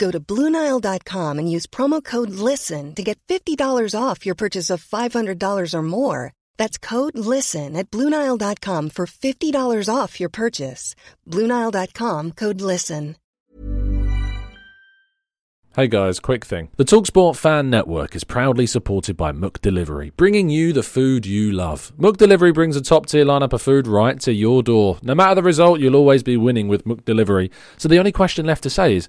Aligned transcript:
Go 0.00 0.10
to 0.10 0.18
Bluenile.com 0.18 1.38
and 1.38 1.52
use 1.56 1.66
promo 1.66 2.02
code 2.02 2.30
LISTEN 2.30 2.94
to 2.94 3.02
get 3.02 3.20
$50 3.28 3.94
off 3.94 4.24
your 4.24 4.34
purchase 4.34 4.70
of 4.70 4.82
$500 4.82 5.74
or 5.74 5.82
more. 5.82 6.32
That's 6.56 6.78
code 6.78 7.18
LISTEN 7.18 7.76
at 7.76 7.90
Bluenile.com 7.90 8.90
for 8.90 9.06
$50 9.06 9.94
off 9.94 10.18
your 10.18 10.30
purchase. 10.30 10.94
Bluenile.com 11.28 12.32
code 12.32 12.62
LISTEN. 12.62 13.16
Hey 15.76 15.86
guys, 15.86 16.18
quick 16.18 16.44
thing. 16.44 16.68
The 16.78 16.84
Talksport 16.84 17.36
Fan 17.36 17.70
Network 17.70 18.16
is 18.16 18.24
proudly 18.24 18.66
supported 18.66 19.16
by 19.16 19.30
Mook 19.30 19.62
Delivery, 19.62 20.10
bringing 20.16 20.50
you 20.50 20.72
the 20.72 20.82
food 20.82 21.26
you 21.26 21.52
love. 21.52 21.92
Mook 21.96 22.16
Delivery 22.16 22.50
brings 22.50 22.74
a 22.74 22.80
top 22.80 23.06
tier 23.06 23.24
lineup 23.24 23.52
of 23.52 23.62
food 23.62 23.86
right 23.86 24.18
to 24.22 24.32
your 24.32 24.64
door. 24.64 24.98
No 25.02 25.14
matter 25.14 25.36
the 25.36 25.44
result, 25.44 25.78
you'll 25.78 25.94
always 25.94 26.24
be 26.24 26.36
winning 26.36 26.66
with 26.66 26.86
Mook 26.86 27.04
Delivery. 27.04 27.52
So 27.76 27.88
the 27.88 28.00
only 28.00 28.10
question 28.10 28.46
left 28.46 28.64
to 28.64 28.70
say 28.70 28.96
is, 28.96 29.08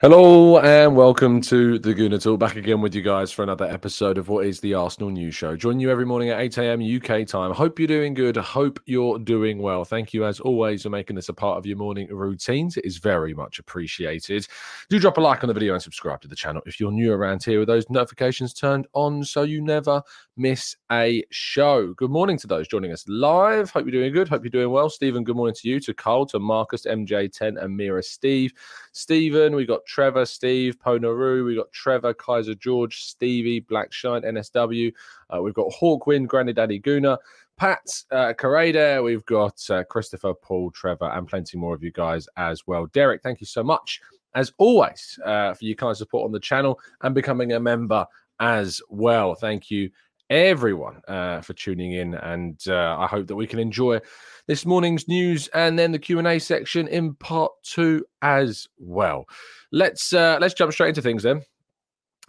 Hello 0.00 0.60
and 0.60 0.94
welcome 0.94 1.40
to 1.40 1.76
the 1.80 1.92
Gooner 1.92 2.22
Talk. 2.22 2.38
Back 2.38 2.54
again 2.54 2.80
with 2.80 2.94
you 2.94 3.02
guys 3.02 3.32
for 3.32 3.42
another 3.42 3.64
episode 3.64 4.16
of 4.16 4.28
what 4.28 4.46
is 4.46 4.60
the 4.60 4.72
Arsenal 4.72 5.10
News 5.10 5.34
Show. 5.34 5.56
Join 5.56 5.80
you 5.80 5.90
every 5.90 6.06
morning 6.06 6.30
at 6.30 6.38
8 6.38 6.58
a.m. 6.58 6.80
UK 6.80 7.26
time. 7.26 7.52
Hope 7.52 7.80
you're 7.80 7.88
doing 7.88 8.14
good. 8.14 8.36
Hope 8.36 8.78
you're 8.86 9.18
doing 9.18 9.58
well. 9.58 9.84
Thank 9.84 10.14
you 10.14 10.24
as 10.24 10.38
always 10.38 10.84
for 10.84 10.90
making 10.90 11.16
this 11.16 11.30
a 11.30 11.34
part 11.34 11.58
of 11.58 11.66
your 11.66 11.78
morning 11.78 12.06
routines. 12.12 12.76
It 12.76 12.84
is 12.84 12.98
very 12.98 13.34
much 13.34 13.58
appreciated. 13.58 14.46
Do 14.88 15.00
drop 15.00 15.16
a 15.16 15.20
like 15.20 15.42
on 15.42 15.48
the 15.48 15.54
video 15.54 15.72
and 15.72 15.82
subscribe 15.82 16.20
to 16.20 16.28
the 16.28 16.36
channel 16.36 16.62
if 16.64 16.78
you're 16.78 16.92
new 16.92 17.12
around 17.12 17.42
here 17.42 17.58
with 17.58 17.66
those 17.66 17.90
notifications 17.90 18.54
turned 18.54 18.86
on 18.92 19.24
so 19.24 19.42
you 19.42 19.60
never 19.60 20.00
miss 20.38 20.76
a 20.92 21.24
show. 21.30 21.92
Good 21.94 22.10
morning 22.10 22.38
to 22.38 22.46
those 22.46 22.68
joining 22.68 22.92
us 22.92 23.04
live. 23.08 23.70
Hope 23.70 23.84
you're 23.84 23.92
doing 23.92 24.12
good. 24.12 24.28
Hope 24.28 24.44
you're 24.44 24.50
doing 24.50 24.70
well. 24.70 24.88
Stephen, 24.88 25.24
good 25.24 25.34
morning 25.34 25.56
to 25.56 25.68
you, 25.68 25.80
to 25.80 25.92
Carl, 25.92 26.26
to 26.26 26.38
Marcus, 26.38 26.86
MJ10, 26.86 27.62
and 27.62 27.76
Mira 27.76 28.02
Steve. 28.02 28.52
Stephen, 28.92 29.56
we 29.56 29.66
got 29.66 29.84
Trevor, 29.86 30.24
Steve, 30.24 30.78
Ponaru, 30.78 31.44
we 31.44 31.56
got 31.56 31.72
Trevor, 31.72 32.14
Kaiser 32.14 32.54
George, 32.54 33.02
Stevie, 33.02 33.60
Black 33.60 33.92
Shine, 33.92 34.22
NSW. 34.22 34.92
Uh, 35.28 35.42
we've 35.42 35.54
got 35.54 35.72
Hawkwind, 35.72 36.28
Granny 36.28 36.52
Daddy 36.52 36.78
Guna. 36.78 37.18
Pat 37.56 37.80
uh, 38.12 38.32
Carade, 38.38 39.02
we've 39.02 39.24
got 39.24 39.60
uh, 39.68 39.82
Christopher, 39.84 40.32
Paul, 40.34 40.70
Trevor, 40.70 41.10
and 41.10 41.26
plenty 41.26 41.58
more 41.58 41.74
of 41.74 41.82
you 41.82 41.90
guys 41.90 42.28
as 42.36 42.64
well. 42.68 42.86
Derek, 42.86 43.22
thank 43.22 43.40
you 43.40 43.46
so 43.48 43.64
much, 43.64 44.00
as 44.36 44.52
always, 44.58 45.18
uh, 45.24 45.52
for 45.54 45.64
your 45.64 45.74
kind 45.74 45.96
support 45.96 46.24
on 46.24 46.32
the 46.32 46.38
channel 46.38 46.78
and 47.02 47.12
becoming 47.12 47.52
a 47.52 47.60
member 47.60 48.06
as 48.38 48.80
well. 48.88 49.34
Thank 49.34 49.70
you 49.70 49.90
everyone 50.30 51.00
uh, 51.08 51.40
for 51.40 51.54
tuning 51.54 51.92
in, 51.92 52.14
and 52.14 52.60
uh, 52.68 52.96
I 52.98 53.06
hope 53.06 53.26
that 53.28 53.36
we 53.36 53.46
can 53.46 53.58
enjoy 53.58 54.00
this 54.46 54.66
morning's 54.66 55.08
news 55.08 55.48
and 55.48 55.78
then 55.78 55.92
the 55.92 55.98
Q 55.98 56.18
and 56.18 56.28
A 56.28 56.38
section 56.38 56.88
in 56.88 57.14
part 57.14 57.52
two 57.62 58.04
as 58.22 58.68
well. 58.78 59.26
Let's 59.72 60.12
uh, 60.12 60.38
let's 60.40 60.54
jump 60.54 60.72
straight 60.72 60.90
into 60.90 61.02
things 61.02 61.22
then. 61.22 61.42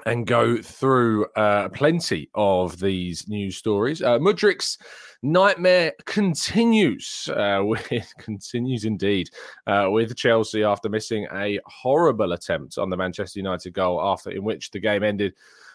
And 0.06 0.26
go 0.26 0.62
through 0.62 1.26
uh, 1.36 1.68
plenty 1.70 2.30
of 2.34 2.80
these 2.80 3.28
news 3.28 3.58
stories. 3.58 4.02
Uh, 4.02 4.18
Mudryk's 4.18 4.78
nightmare 5.24 5.92
continues. 6.06 7.30
Uh, 7.36 7.60
with, 7.66 8.14
continues 8.18 8.86
indeed 8.86 9.30
with 9.68 10.16
Chelsea 10.16 10.64
after 10.64 10.88
missing 10.88 11.28
a 11.34 11.60
horrible 11.66 12.32
attempt 12.32 12.78
on 12.78 12.90
the 12.90 12.96
Manchester 12.96 13.40
United 13.40 13.74
goal 13.74 14.00
after 14.02 14.30
in 14.30 14.44
which 14.44 14.72
the 14.72 14.80
game 14.80 15.04
ended 15.04 15.34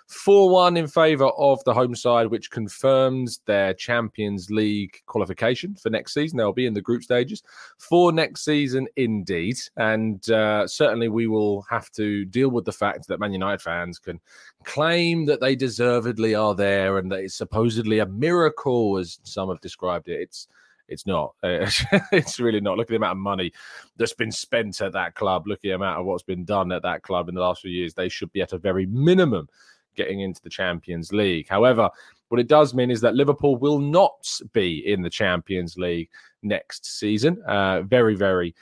4 0.08 0.50
1 0.50 0.76
in 0.76 0.86
favour 0.86 1.28
of 1.28 1.62
the 1.64 1.72
home 1.72 1.94
side, 1.94 2.26
which 2.26 2.50
confirms 2.50 3.40
their 3.46 3.72
Champions 3.72 4.50
League 4.50 5.00
qualification 5.06 5.74
for 5.74 5.90
next 5.90 6.12
season. 6.12 6.36
They'll 6.36 6.52
be 6.52 6.66
in 6.66 6.74
the 6.74 6.82
group 6.82 7.02
stages 7.02 7.42
for 7.78 8.12
next 8.12 8.44
season, 8.44 8.86
indeed. 8.96 9.56
And 9.76 10.28
uh, 10.30 10.66
certainly 10.66 11.08
we 11.08 11.26
will 11.26 11.62
have 11.62 11.90
to 11.92 12.24
deal 12.26 12.50
with 12.50 12.64
the 12.66 12.72
fact 12.72 13.08
that 13.08 13.20
Man 13.20 13.32
United 13.32 13.62
fans 13.62 13.98
can 13.98 14.20
claim 14.64 15.24
that 15.26 15.40
they 15.40 15.56
deservedly 15.56 16.34
are 16.34 16.54
there 16.54 16.98
and 16.98 17.10
that 17.10 17.20
it's 17.20 17.36
supposedly 17.36 18.00
a 18.00 18.06
miracle, 18.06 18.98
as 18.98 19.18
some 19.22 19.48
have 19.48 19.60
described 19.60 20.08
it. 20.08 20.20
It's 20.20 20.48
it's 20.86 21.06
not. 21.06 21.34
it's 21.42 22.38
really 22.38 22.60
not. 22.60 22.76
Look 22.76 22.86
at 22.86 22.90
the 22.90 22.96
amount 22.96 23.12
of 23.12 23.18
money 23.18 23.52
that's 23.96 24.12
been 24.12 24.32
spent 24.32 24.80
at 24.80 24.92
that 24.92 25.14
club. 25.14 25.46
Look 25.46 25.58
at 25.58 25.62
the 25.62 25.70
amount 25.70 26.00
of 26.00 26.06
what's 26.06 26.22
been 26.22 26.44
done 26.44 26.72
at 26.72 26.82
that 26.82 27.02
club 27.02 27.28
in 27.28 27.34
the 27.34 27.40
last 27.40 27.62
few 27.62 27.70
years. 27.70 27.94
They 27.94 28.08
should 28.08 28.32
be 28.32 28.42
at 28.42 28.52
a 28.52 28.58
very 28.58 28.86
minimum 28.86 29.48
getting 29.94 30.20
into 30.20 30.42
the 30.42 30.50
Champions 30.50 31.12
League. 31.12 31.48
However, 31.48 31.90
what 32.28 32.40
it 32.40 32.48
does 32.48 32.74
mean 32.74 32.90
is 32.90 33.00
that 33.00 33.14
Liverpool 33.14 33.56
will 33.56 33.78
not 33.78 34.28
be 34.52 34.82
in 34.90 35.02
the 35.02 35.10
Champions 35.10 35.76
League 35.76 36.08
next 36.42 36.98
season. 36.98 37.40
Uh, 37.46 37.82
very, 37.82 38.14
very 38.14 38.54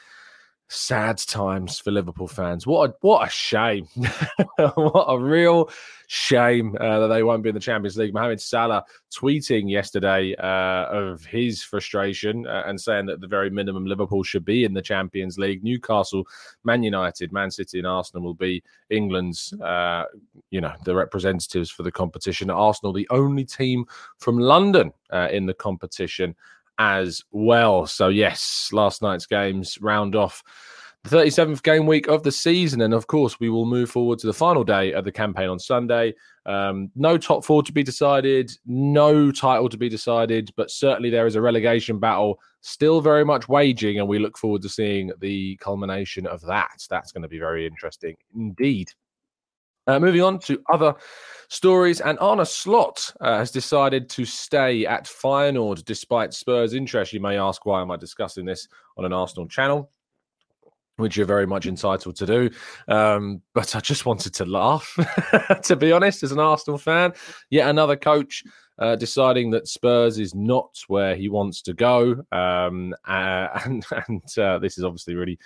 sad 0.73 1.19
times 1.19 1.79
for 1.79 1.91
Liverpool 1.91 2.27
fans. 2.27 2.67
What 2.67 2.91
a 2.91 2.95
what 3.01 3.27
a 3.27 3.31
shame! 3.31 3.87
what 4.75 5.07
a 5.09 5.19
real 5.19 5.71
shame 6.07 6.77
uh, 6.81 7.01
that 7.01 7.07
they 7.07 7.23
won't 7.23 7.43
be 7.43 7.49
in 7.49 7.55
the 7.55 7.61
Champions 7.61 7.97
League. 7.97 8.13
Mohamed 8.13 8.41
Salah 8.41 8.85
tweeting 9.11 9.71
yesterday 9.71 10.35
uh, 10.37 10.87
of 10.91 11.25
his 11.25 11.63
frustration 11.63 12.47
uh, 12.47 12.65
and 12.67 12.81
saying 12.81 13.07
that 13.07 13.21
the 13.21 13.27
very 13.27 13.51
minimum 13.51 13.87
Liverpool 13.87 14.23
should 14.23 14.45
be 14.45 14.65
in 14.65 14.75
the 14.75 14.83
Champions 14.83 15.39
League. 15.39 15.63
Newcastle, 15.63 16.27
Man 16.65 16.83
United, 16.83 17.33
Man 17.33 17.51
City, 17.51 17.79
and 17.79 17.87
Arsenal 17.87 18.23
will 18.23 18.35
be 18.35 18.63
England's, 18.91 19.53
uh, 19.63 20.05
you 20.51 20.61
know, 20.61 20.75
the 20.85 20.95
representatives 20.95 21.71
for 21.71 21.83
the 21.83 21.93
competition. 21.93 22.51
Arsenal, 22.51 22.93
the 22.93 23.09
only 23.11 23.45
team 23.45 23.87
from 24.19 24.39
London 24.39 24.93
uh, 25.11 25.29
in 25.31 25.47
the 25.47 25.55
competition 25.55 26.35
as 26.83 27.23
well. 27.31 27.87
So, 27.87 28.09
yes, 28.09 28.71
last 28.73 29.03
night's 29.03 29.27
games 29.27 29.79
round 29.81 30.17
off 30.17 30.43
the 31.05 31.17
37th 31.17 31.63
game 31.63 31.87
week 31.87 32.09
of 32.09 32.25
the 32.25 32.33
season. 32.33 32.81
And 32.81 32.93
of 32.93 33.07
course, 33.07 33.39
we 33.39 33.49
will 33.51 33.67
move 33.67 33.89
forward 33.89 34.19
to 34.19 34.27
the 34.27 34.33
final 34.33 34.65
day 34.65 34.93
of 34.93 35.05
the 35.05 35.13
campaign 35.13 35.49
on 35.49 35.61
Sunday. 35.61 36.15
Um, 36.45 36.91
no 36.97 37.17
top 37.19 37.45
four 37.45 37.63
to 37.63 37.73
be 37.73 37.85
decided, 37.85 38.51
no 38.67 39.31
title 39.31 39.69
to 39.69 39.77
be 39.77 39.89
decided, 39.89 40.51
but 40.57 40.73
certainly 40.73 41.09
there 41.09 41.27
is 41.27 41.37
a 41.37 41.41
relegation 41.41 42.01
battle 42.01 42.41
still 42.63 43.01
very 43.01 43.25
much 43.25 43.49
waging. 43.49 44.01
And 44.01 44.09
we 44.09 44.19
look 44.19 44.37
forward 44.37 44.63
to 44.63 44.69
seeing 44.69 45.13
the 45.21 45.57
culmination 45.57 46.27
of 46.27 46.41
that. 46.43 46.85
That's 46.91 47.13
going 47.13 47.23
to 47.23 47.29
be 47.29 47.39
very 47.39 47.65
interesting 47.65 48.17
indeed. 48.35 48.91
Uh, 49.87 49.99
moving 49.99 50.23
on 50.23 50.39
to 50.39 50.63
other 50.73 50.95
stories, 51.49 52.01
and 52.01 52.19
Arne 52.21 52.45
Slot 52.45 53.13
uh, 53.21 53.39
has 53.39 53.51
decided 53.51 54.09
to 54.11 54.25
stay 54.25 54.87
at 54.87 55.05
Feyenoord 55.05 55.85
despite 55.85 56.33
Spurs' 56.33 56.73
interest. 56.73 57.13
You 57.13 57.21
may 57.21 57.37
ask, 57.37 57.67
why 57.67 57.83
am 57.83 57.91
I 57.91 57.97
discussing 57.97 58.45
this 58.45 58.69
on 58.97 59.05
an 59.05 59.13
Arsenal 59.13 59.47
channel? 59.49 59.91
Which 60.97 61.17
you're 61.17 61.27
very 61.27 61.47
much 61.47 61.67
entitled 61.67 62.17
to 62.17 62.27
do. 62.27 62.51
Um, 62.87 63.43
but 63.55 63.75
I 63.75 63.81
just 63.81 64.07
wanted 64.07 64.35
to 64.35 64.45
laugh, 64.45 64.97
to 65.65 65.75
be 65.75 65.91
honest, 65.91 66.23
as 66.23 66.33
an 66.33 66.39
Arsenal 66.39 66.79
fan. 66.79 67.13
Yet 67.51 67.69
another 67.69 67.97
coach 67.97 68.45
uh, 68.79 68.97
deciding 68.97 69.51
that 69.51 69.69
Spurs 69.69 70.19
is 70.19 70.35
not 70.35 70.79
where 70.89 71.17
he 71.17 71.29
wants 71.29 71.63
to 71.63 71.75
go. 71.75 72.25
Um, 72.31 72.95
uh, 73.07 73.49
and 73.65 73.85
and 74.09 74.39
uh, 74.39 74.59
this 74.59 74.79
is 74.79 74.85
obviously 74.85 75.15
really 75.15 75.39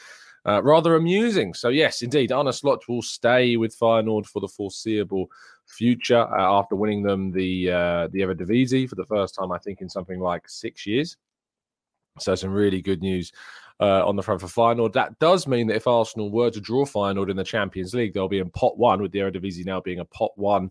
uh, 0.47 0.63
rather 0.63 0.95
amusing. 0.95 1.55
So, 1.55 1.69
yes, 1.69 2.03
indeed, 2.03 2.33
Arne 2.33 2.53
Slot 2.53 2.89
will 2.89 3.03
stay 3.03 3.57
with 3.57 3.79
Feyenoord 3.79 4.27
for 4.27 4.41
the 4.41 4.49
foreseeable 4.49 5.29
future 5.67 6.23
uh, 6.23 6.59
after 6.59 6.77
winning 6.77 7.03
them 7.03 7.33
the 7.33 7.71
uh, 7.71 8.09
the 8.09 8.21
Eredivisie 8.21 8.89
for 8.89 8.95
the 8.95 9.07
first 9.07 9.35
time, 9.35 9.51
I 9.51 9.59
think, 9.59 9.81
in 9.81 9.89
something 9.89 10.21
like 10.21 10.49
six 10.49 10.87
years. 10.87 11.17
So 12.19 12.35
some 12.35 12.51
really 12.51 12.81
good 12.81 13.03
news 13.03 13.33
uh, 13.81 14.07
on 14.07 14.17
the 14.17 14.23
front 14.23 14.41
for 14.41 14.47
Feyenoord. 14.47 14.93
That 14.95 15.19
does 15.19 15.47
mean 15.47 15.67
that 15.67 15.77
if 15.77 15.87
Arsenal 15.87 16.31
were 16.31 16.51
to 16.51 16.61
draw 16.61 16.85
Feyenoord 16.85 17.31
in 17.31 17.37
the 17.37 17.45
Champions 17.45 17.95
League, 17.95 18.15
they'll 18.15 18.29
be 18.29 18.39
in 18.39 18.51
pot 18.51 18.79
one, 18.79 19.03
with 19.03 19.13
the 19.13 19.19
Eredivisie 19.19 19.67
now 19.67 19.81
being 19.81 20.01
a 20.01 20.05
pot 20.05 20.33
one 20.37 20.71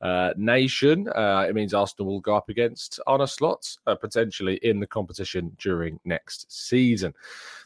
uh, 0.00 0.32
nation. 0.36 1.08
Uh, 1.08 1.46
it 1.48 1.54
means 1.54 1.74
Arsenal 1.74 2.12
will 2.12 2.20
go 2.20 2.36
up 2.36 2.48
against 2.48 3.00
Arne 3.06 3.26
Slots 3.26 3.78
uh, 3.86 3.94
potentially 3.94 4.56
in 4.62 4.80
the 4.80 4.86
competition 4.86 5.54
during 5.58 5.98
next 6.04 6.50
season. 6.52 7.14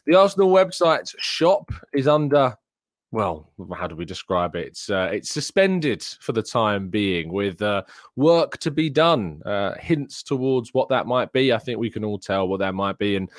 The 0.05 0.15
Arsenal 0.15 0.51
website 0.51 1.13
shop 1.19 1.71
is 1.93 2.07
under 2.07 2.57
well, 3.13 3.49
how 3.75 3.87
do 3.87 3.95
we 3.95 4.05
describe 4.05 4.55
it? 4.55 4.67
It's, 4.67 4.89
uh, 4.89 5.09
it's 5.11 5.29
suspended 5.29 6.01
for 6.21 6.31
the 6.31 6.41
time 6.41 6.87
being 6.87 7.33
with 7.33 7.61
uh, 7.61 7.83
work 8.15 8.57
to 8.59 8.71
be 8.71 8.89
done. 8.89 9.41
Uh, 9.45 9.73
hints 9.77 10.23
towards 10.23 10.73
what 10.73 10.87
that 10.89 11.07
might 11.07 11.33
be. 11.33 11.51
I 11.51 11.57
think 11.57 11.77
we 11.77 11.89
can 11.89 12.05
all 12.05 12.17
tell 12.17 12.47
what 12.47 12.61
that 12.61 12.73
might 12.73 12.97
be. 12.97 13.17
And 13.17 13.29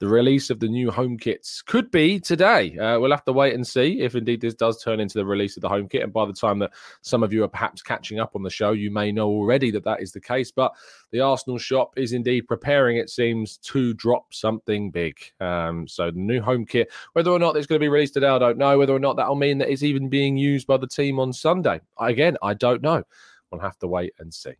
the 0.00 0.06
release 0.06 0.50
of 0.50 0.60
the 0.60 0.68
new 0.68 0.90
home 0.90 1.16
kits 1.16 1.62
could 1.62 1.90
be 1.90 2.20
today. 2.20 2.76
Uh, 2.76 3.00
we'll 3.00 3.10
have 3.10 3.24
to 3.24 3.32
wait 3.32 3.54
and 3.54 3.66
see 3.66 4.02
if 4.02 4.14
indeed 4.14 4.42
this 4.42 4.54
does 4.54 4.82
turn 4.82 5.00
into 5.00 5.16
the 5.16 5.24
release 5.24 5.56
of 5.56 5.62
the 5.62 5.68
home 5.68 5.88
kit. 5.88 6.02
And 6.02 6.12
by 6.12 6.26
the 6.26 6.34
time 6.34 6.58
that 6.58 6.72
some 7.00 7.22
of 7.22 7.32
you 7.32 7.42
are 7.42 7.48
perhaps 7.48 7.80
catching 7.80 8.20
up 8.20 8.36
on 8.36 8.42
the 8.42 8.50
show, 8.50 8.72
you 8.72 8.90
may 8.90 9.12
know 9.12 9.28
already 9.28 9.70
that 9.70 9.84
that 9.84 10.02
is 10.02 10.12
the 10.12 10.20
case. 10.20 10.50
But 10.50 10.72
the 11.12 11.20
Arsenal 11.20 11.58
shop 11.58 11.92
is 11.96 12.12
indeed 12.12 12.48
preparing, 12.48 12.96
it 12.96 13.10
seems, 13.10 13.58
to 13.58 13.94
drop 13.94 14.34
something 14.34 14.90
big. 14.90 15.18
Um, 15.40 15.86
so 15.86 16.10
the 16.10 16.18
new 16.18 16.40
home 16.40 16.66
kit, 16.66 16.90
whether 17.12 17.30
or 17.30 17.38
not 17.38 17.56
it's 17.56 17.66
going 17.66 17.78
to 17.78 17.84
be 17.84 17.88
released 17.88 18.14
today, 18.14 18.28
I 18.28 18.38
don't 18.38 18.58
know. 18.58 18.78
Whether 18.78 18.94
or 18.94 18.98
not 18.98 19.16
that'll 19.16 19.36
mean 19.36 19.58
that 19.58 19.70
it's 19.70 19.82
even 19.82 20.08
being 20.08 20.36
used 20.36 20.66
by 20.66 20.78
the 20.78 20.86
team 20.86 21.20
on 21.20 21.32
Sunday, 21.32 21.80
again, 22.00 22.36
I 22.42 22.54
don't 22.54 22.82
know. 22.82 23.04
We'll 23.50 23.60
have 23.60 23.78
to 23.80 23.86
wait 23.86 24.14
and 24.18 24.32
see. 24.32 24.54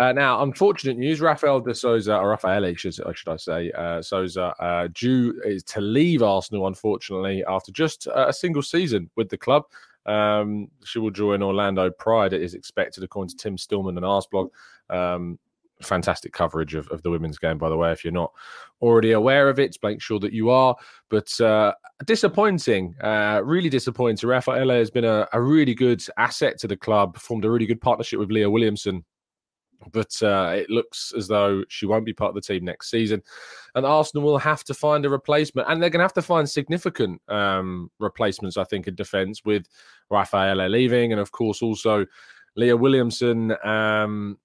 Uh, 0.00 0.12
now, 0.12 0.42
unfortunate 0.42 0.98
news: 0.98 1.20
Rafael 1.20 1.60
de 1.60 1.74
Souza, 1.74 2.16
or 2.16 2.30
Rafael, 2.30 2.74
should, 2.74 2.94
should 2.94 3.28
I 3.28 3.36
say, 3.36 3.70
uh, 3.72 4.02
Souza, 4.02 4.54
uh, 4.58 4.88
due 4.92 5.40
is 5.44 5.62
to 5.64 5.80
leave 5.80 6.22
Arsenal, 6.22 6.66
unfortunately, 6.66 7.44
after 7.46 7.72
just 7.72 8.08
a 8.12 8.32
single 8.32 8.62
season 8.62 9.10
with 9.16 9.28
the 9.28 9.38
club. 9.38 9.64
Um, 10.04 10.68
she 10.84 10.98
will 10.98 11.10
join 11.10 11.42
Orlando 11.42 11.90
Pride. 11.90 12.32
It 12.32 12.42
is 12.42 12.54
expected, 12.54 13.04
according 13.04 13.30
to 13.30 13.36
Tim 13.36 13.56
Stillman 13.56 13.96
and 13.96 14.04
Arsblog. 14.04 14.48
Um, 14.90 15.38
fantastic 15.82 16.32
coverage 16.32 16.74
of, 16.74 16.88
of 16.88 17.02
the 17.02 17.10
women's 17.10 17.38
game, 17.38 17.58
by 17.58 17.68
the 17.68 17.76
way. 17.76 17.92
If 17.92 18.04
you're 18.04 18.12
not 18.12 18.32
already 18.80 19.12
aware 19.12 19.48
of 19.48 19.58
it, 19.58 19.76
make 19.82 20.00
sure 20.00 20.18
that 20.20 20.32
you 20.32 20.50
are. 20.50 20.76
But 21.08 21.40
uh, 21.40 21.72
disappointing, 22.04 22.94
uh, 23.00 23.40
really 23.44 23.68
disappointing. 23.68 24.28
Rafaela 24.28 24.74
has 24.74 24.90
been 24.90 25.04
a, 25.04 25.28
a, 25.32 25.40
really 25.40 25.74
good 25.74 26.02
asset 26.16 26.58
to 26.58 26.68
the 26.68 26.76
club, 26.76 27.16
formed 27.18 27.44
a 27.44 27.50
really 27.50 27.66
good 27.66 27.80
partnership 27.80 28.18
with 28.18 28.30
Leah 28.30 28.50
Williamson. 28.50 29.04
But 29.90 30.22
uh, 30.22 30.54
it 30.56 30.70
looks 30.70 31.12
as 31.16 31.26
though 31.26 31.64
she 31.68 31.86
won't 31.86 32.06
be 32.06 32.12
part 32.12 32.30
of 32.30 32.34
the 32.36 32.40
team 32.40 32.64
next 32.64 32.90
season. 32.90 33.22
And 33.74 33.84
Arsenal 33.84 34.24
will 34.24 34.38
have 34.38 34.62
to 34.64 34.74
find 34.74 35.04
a 35.04 35.10
replacement. 35.10 35.68
And 35.68 35.82
they're 35.82 35.90
going 35.90 35.98
to 35.98 36.04
have 36.04 36.12
to 36.14 36.22
find 36.22 36.48
significant 36.48 37.20
um, 37.28 37.90
replacements, 37.98 38.56
I 38.56 38.64
think, 38.64 38.86
in 38.86 38.94
defence 38.94 39.42
with 39.44 39.66
Rafaela 40.10 40.68
leaving. 40.68 41.12
And 41.12 41.20
of 41.20 41.32
course, 41.32 41.62
also 41.62 42.06
Leah 42.56 42.76
Williamson 42.76 43.56
um, 43.64 44.38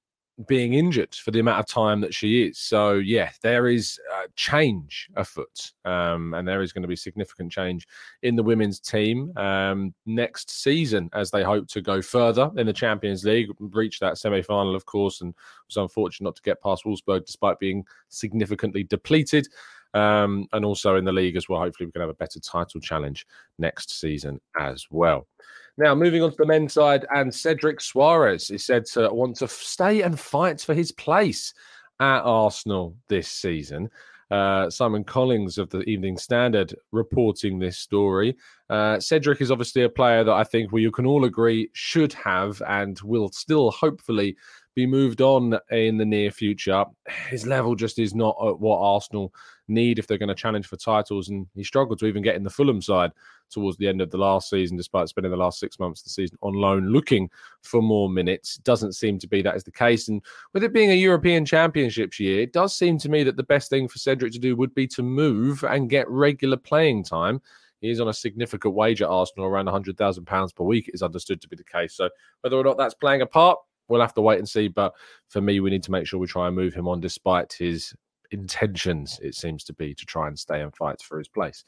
being 0.45 0.73
injured 0.73 1.15
for 1.15 1.31
the 1.31 1.39
amount 1.39 1.59
of 1.59 1.65
time 1.65 1.99
that 2.01 2.13
she 2.13 2.43
is. 2.43 2.59
So 2.59 2.93
yeah, 2.93 3.31
there 3.41 3.67
is 3.67 3.99
change 4.35 5.09
afoot, 5.15 5.71
um, 5.83 6.33
and 6.35 6.47
there 6.47 6.61
is 6.61 6.71
going 6.71 6.83
to 6.83 6.87
be 6.87 6.95
significant 6.95 7.51
change 7.51 7.87
in 8.21 8.35
the 8.35 8.43
women's 8.43 8.79
team 8.79 9.35
um, 9.35 9.93
next 10.05 10.51
season 10.51 11.09
as 11.13 11.31
they 11.31 11.43
hope 11.43 11.67
to 11.69 11.81
go 11.81 12.01
further 12.01 12.51
in 12.57 12.67
the 12.67 12.73
Champions 12.73 13.23
League, 13.23 13.49
reach 13.59 13.99
that 13.99 14.17
semi-final, 14.17 14.75
of 14.75 14.85
course, 14.85 15.21
and 15.21 15.33
was 15.67 15.77
unfortunate 15.77 16.25
not 16.25 16.35
to 16.35 16.41
get 16.43 16.61
past 16.61 16.83
Wolfsburg 16.85 17.25
despite 17.25 17.59
being 17.59 17.83
significantly 18.09 18.83
depleted. 18.83 19.47
Um, 19.93 20.47
and 20.51 20.65
also 20.65 20.97
in 20.97 21.05
the 21.05 21.13
league 21.13 21.37
as 21.37 21.47
well. 21.47 21.61
Hopefully, 21.61 21.87
we 21.87 21.91
can 21.91 22.01
have 22.01 22.09
a 22.09 22.13
better 22.13 22.39
title 22.41 22.79
challenge 22.81 23.25
next 23.57 23.99
season 23.99 24.39
as 24.59 24.85
well. 24.91 25.27
Now, 25.77 25.93
moving 25.93 26.23
on 26.23 26.31
to 26.31 26.37
the 26.37 26.45
men's 26.45 26.73
side, 26.73 27.05
and 27.13 27.33
Cedric 27.33 27.79
Soares 27.79 28.51
is 28.51 28.65
said 28.65 28.85
to 28.93 29.13
want 29.13 29.35
to 29.37 29.47
stay 29.47 30.01
and 30.01 30.19
fight 30.19 30.59
for 30.61 30.73
his 30.73 30.91
place 30.91 31.53
at 31.99 32.21
Arsenal 32.21 32.95
this 33.09 33.27
season. 33.27 33.89
Uh, 34.29 34.69
Simon 34.69 35.03
Collins 35.03 35.57
of 35.57 35.69
the 35.69 35.81
Evening 35.81 36.17
Standard 36.17 36.75
reporting 36.91 37.59
this 37.59 37.77
story. 37.77 38.35
Uh, 38.69 38.99
Cedric 38.99 39.39
is 39.39 39.51
obviously 39.51 39.83
a 39.83 39.89
player 39.89 40.23
that 40.23 40.33
I 40.33 40.43
think 40.43 40.71
we 40.71 40.89
can 40.91 41.05
all 41.05 41.23
agree 41.23 41.69
should 41.73 42.11
have 42.13 42.61
and 42.67 42.99
will 43.01 43.31
still 43.31 43.71
hopefully 43.71 44.35
be 44.75 44.85
moved 44.85 45.21
on 45.21 45.57
in 45.71 45.97
the 45.97 46.05
near 46.05 46.29
future. 46.29 46.83
His 47.29 47.47
level 47.47 47.73
just 47.73 47.99
is 47.99 48.13
not 48.13 48.35
at 48.45 48.59
what 48.59 48.79
Arsenal 48.79 49.33
need 49.67 49.99
if 49.99 50.07
they're 50.07 50.17
going 50.17 50.29
to 50.29 50.35
challenge 50.35 50.67
for 50.67 50.77
titles, 50.77 51.29
and 51.29 51.47
he 51.55 51.63
struggled 51.63 51.99
to 51.99 52.05
even 52.05 52.23
get 52.23 52.35
in 52.35 52.43
the 52.43 52.49
Fulham 52.49 52.81
side 52.81 53.11
towards 53.49 53.77
the 53.77 53.87
end 53.87 54.01
of 54.01 54.11
the 54.11 54.17
last 54.17 54.49
season, 54.49 54.77
despite 54.77 55.09
spending 55.09 55.31
the 55.31 55.37
last 55.37 55.59
six 55.59 55.79
months 55.79 56.01
of 56.01 56.05
the 56.05 56.09
season 56.09 56.37
on 56.41 56.53
loan 56.53 56.87
looking 56.89 57.29
for 57.61 57.81
more 57.81 58.09
minutes. 58.09 58.57
Doesn't 58.57 58.93
seem 58.93 59.19
to 59.19 59.27
be 59.27 59.41
that 59.41 59.55
is 59.55 59.63
the 59.63 59.71
case. 59.71 60.09
And 60.09 60.21
with 60.53 60.63
it 60.63 60.73
being 60.73 60.91
a 60.91 60.95
European 60.95 61.45
Championships 61.45 62.19
year, 62.19 62.41
it 62.41 62.53
does 62.53 62.75
seem 62.75 62.97
to 62.99 63.09
me 63.09 63.23
that 63.23 63.37
the 63.37 63.43
best 63.43 63.69
thing 63.69 63.87
for 63.87 63.99
Cedric 63.99 64.33
to 64.33 64.39
do 64.39 64.55
would 64.55 64.73
be 64.75 64.87
to 64.87 65.03
move 65.03 65.63
and 65.63 65.89
get 65.89 66.09
regular 66.09 66.57
playing 66.57 67.03
time. 67.03 67.41
He's 67.79 67.99
on 67.99 68.07
a 68.07 68.13
significant 68.13 68.73
wage 68.73 69.01
at 69.01 69.09
Arsenal, 69.09 69.47
around 69.47 69.67
£100,000 69.67 70.55
per 70.55 70.63
week, 70.63 70.89
is 70.93 71.03
understood 71.03 71.41
to 71.41 71.47
be 71.47 71.55
the 71.55 71.63
case. 71.63 71.95
So 71.95 72.09
whether 72.41 72.57
or 72.57 72.63
not 72.63 72.77
that's 72.77 72.95
playing 72.95 73.21
a 73.21 73.25
part, 73.25 73.59
we'll 73.87 74.01
have 74.01 74.15
to 74.15 74.21
wait 74.21 74.39
and 74.39 74.49
see. 74.49 74.67
But 74.67 74.93
for 75.29 75.41
me, 75.41 75.59
we 75.59 75.69
need 75.69 75.83
to 75.83 75.91
make 75.91 76.07
sure 76.07 76.19
we 76.19 76.27
try 76.27 76.47
and 76.47 76.55
move 76.55 76.73
him 76.73 76.87
on 76.87 76.99
despite 76.99 77.53
his 77.53 77.93
intentions, 78.31 79.19
it 79.21 79.35
seems 79.35 79.63
to 79.65 79.73
be, 79.73 79.93
to 79.93 80.05
try 80.05 80.27
and 80.27 80.37
stay 80.37 80.61
and 80.61 80.75
fight 80.75 81.01
for 81.01 81.17
his 81.17 81.27
place. 81.27 81.63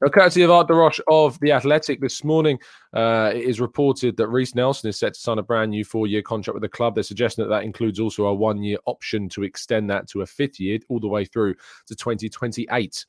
Now, 0.00 0.08
courtesy 0.08 0.42
of 0.42 0.50
Art 0.50 0.68
de 0.68 0.74
Roché 0.74 1.00
of 1.08 1.38
The 1.40 1.52
Athletic 1.52 2.00
this 2.00 2.24
morning, 2.24 2.58
uh, 2.92 3.32
it 3.34 3.44
is 3.44 3.60
reported 3.60 4.16
that 4.16 4.28
Reiss 4.28 4.54
Nelson 4.54 4.90
is 4.90 4.98
set 4.98 5.14
to 5.14 5.20
sign 5.20 5.38
a 5.38 5.42
brand 5.42 5.70
new 5.70 5.84
four 5.84 6.06
year 6.06 6.22
contract 6.22 6.54
with 6.54 6.62
the 6.62 6.68
club. 6.68 6.94
They're 6.94 7.04
suggesting 7.04 7.44
that 7.44 7.50
that 7.50 7.64
includes 7.64 8.00
also 8.00 8.26
a 8.26 8.34
one 8.34 8.62
year 8.62 8.78
option 8.86 9.28
to 9.30 9.42
extend 9.42 9.90
that 9.90 10.08
to 10.08 10.22
a 10.22 10.26
fifth 10.26 10.60
year 10.60 10.78
all 10.88 11.00
the 11.00 11.08
way 11.08 11.24
through 11.24 11.54
to 11.86 11.94
2028. 11.94 13.06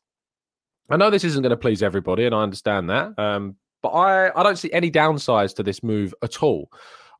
I 0.89 0.97
know 0.97 1.09
this 1.09 1.23
isn't 1.23 1.41
going 1.41 1.49
to 1.49 1.57
please 1.57 1.81
everybody, 1.81 2.25
and 2.25 2.35
I 2.35 2.43
understand 2.43 2.89
that. 2.89 3.17
Um, 3.17 3.55
but 3.81 3.89
I, 3.89 4.39
I 4.39 4.43
don't 4.43 4.57
see 4.57 4.71
any 4.71 4.89
downsides 4.89 5.55
to 5.55 5.63
this 5.63 5.83
move 5.83 6.13
at 6.23 6.41
all. 6.41 6.69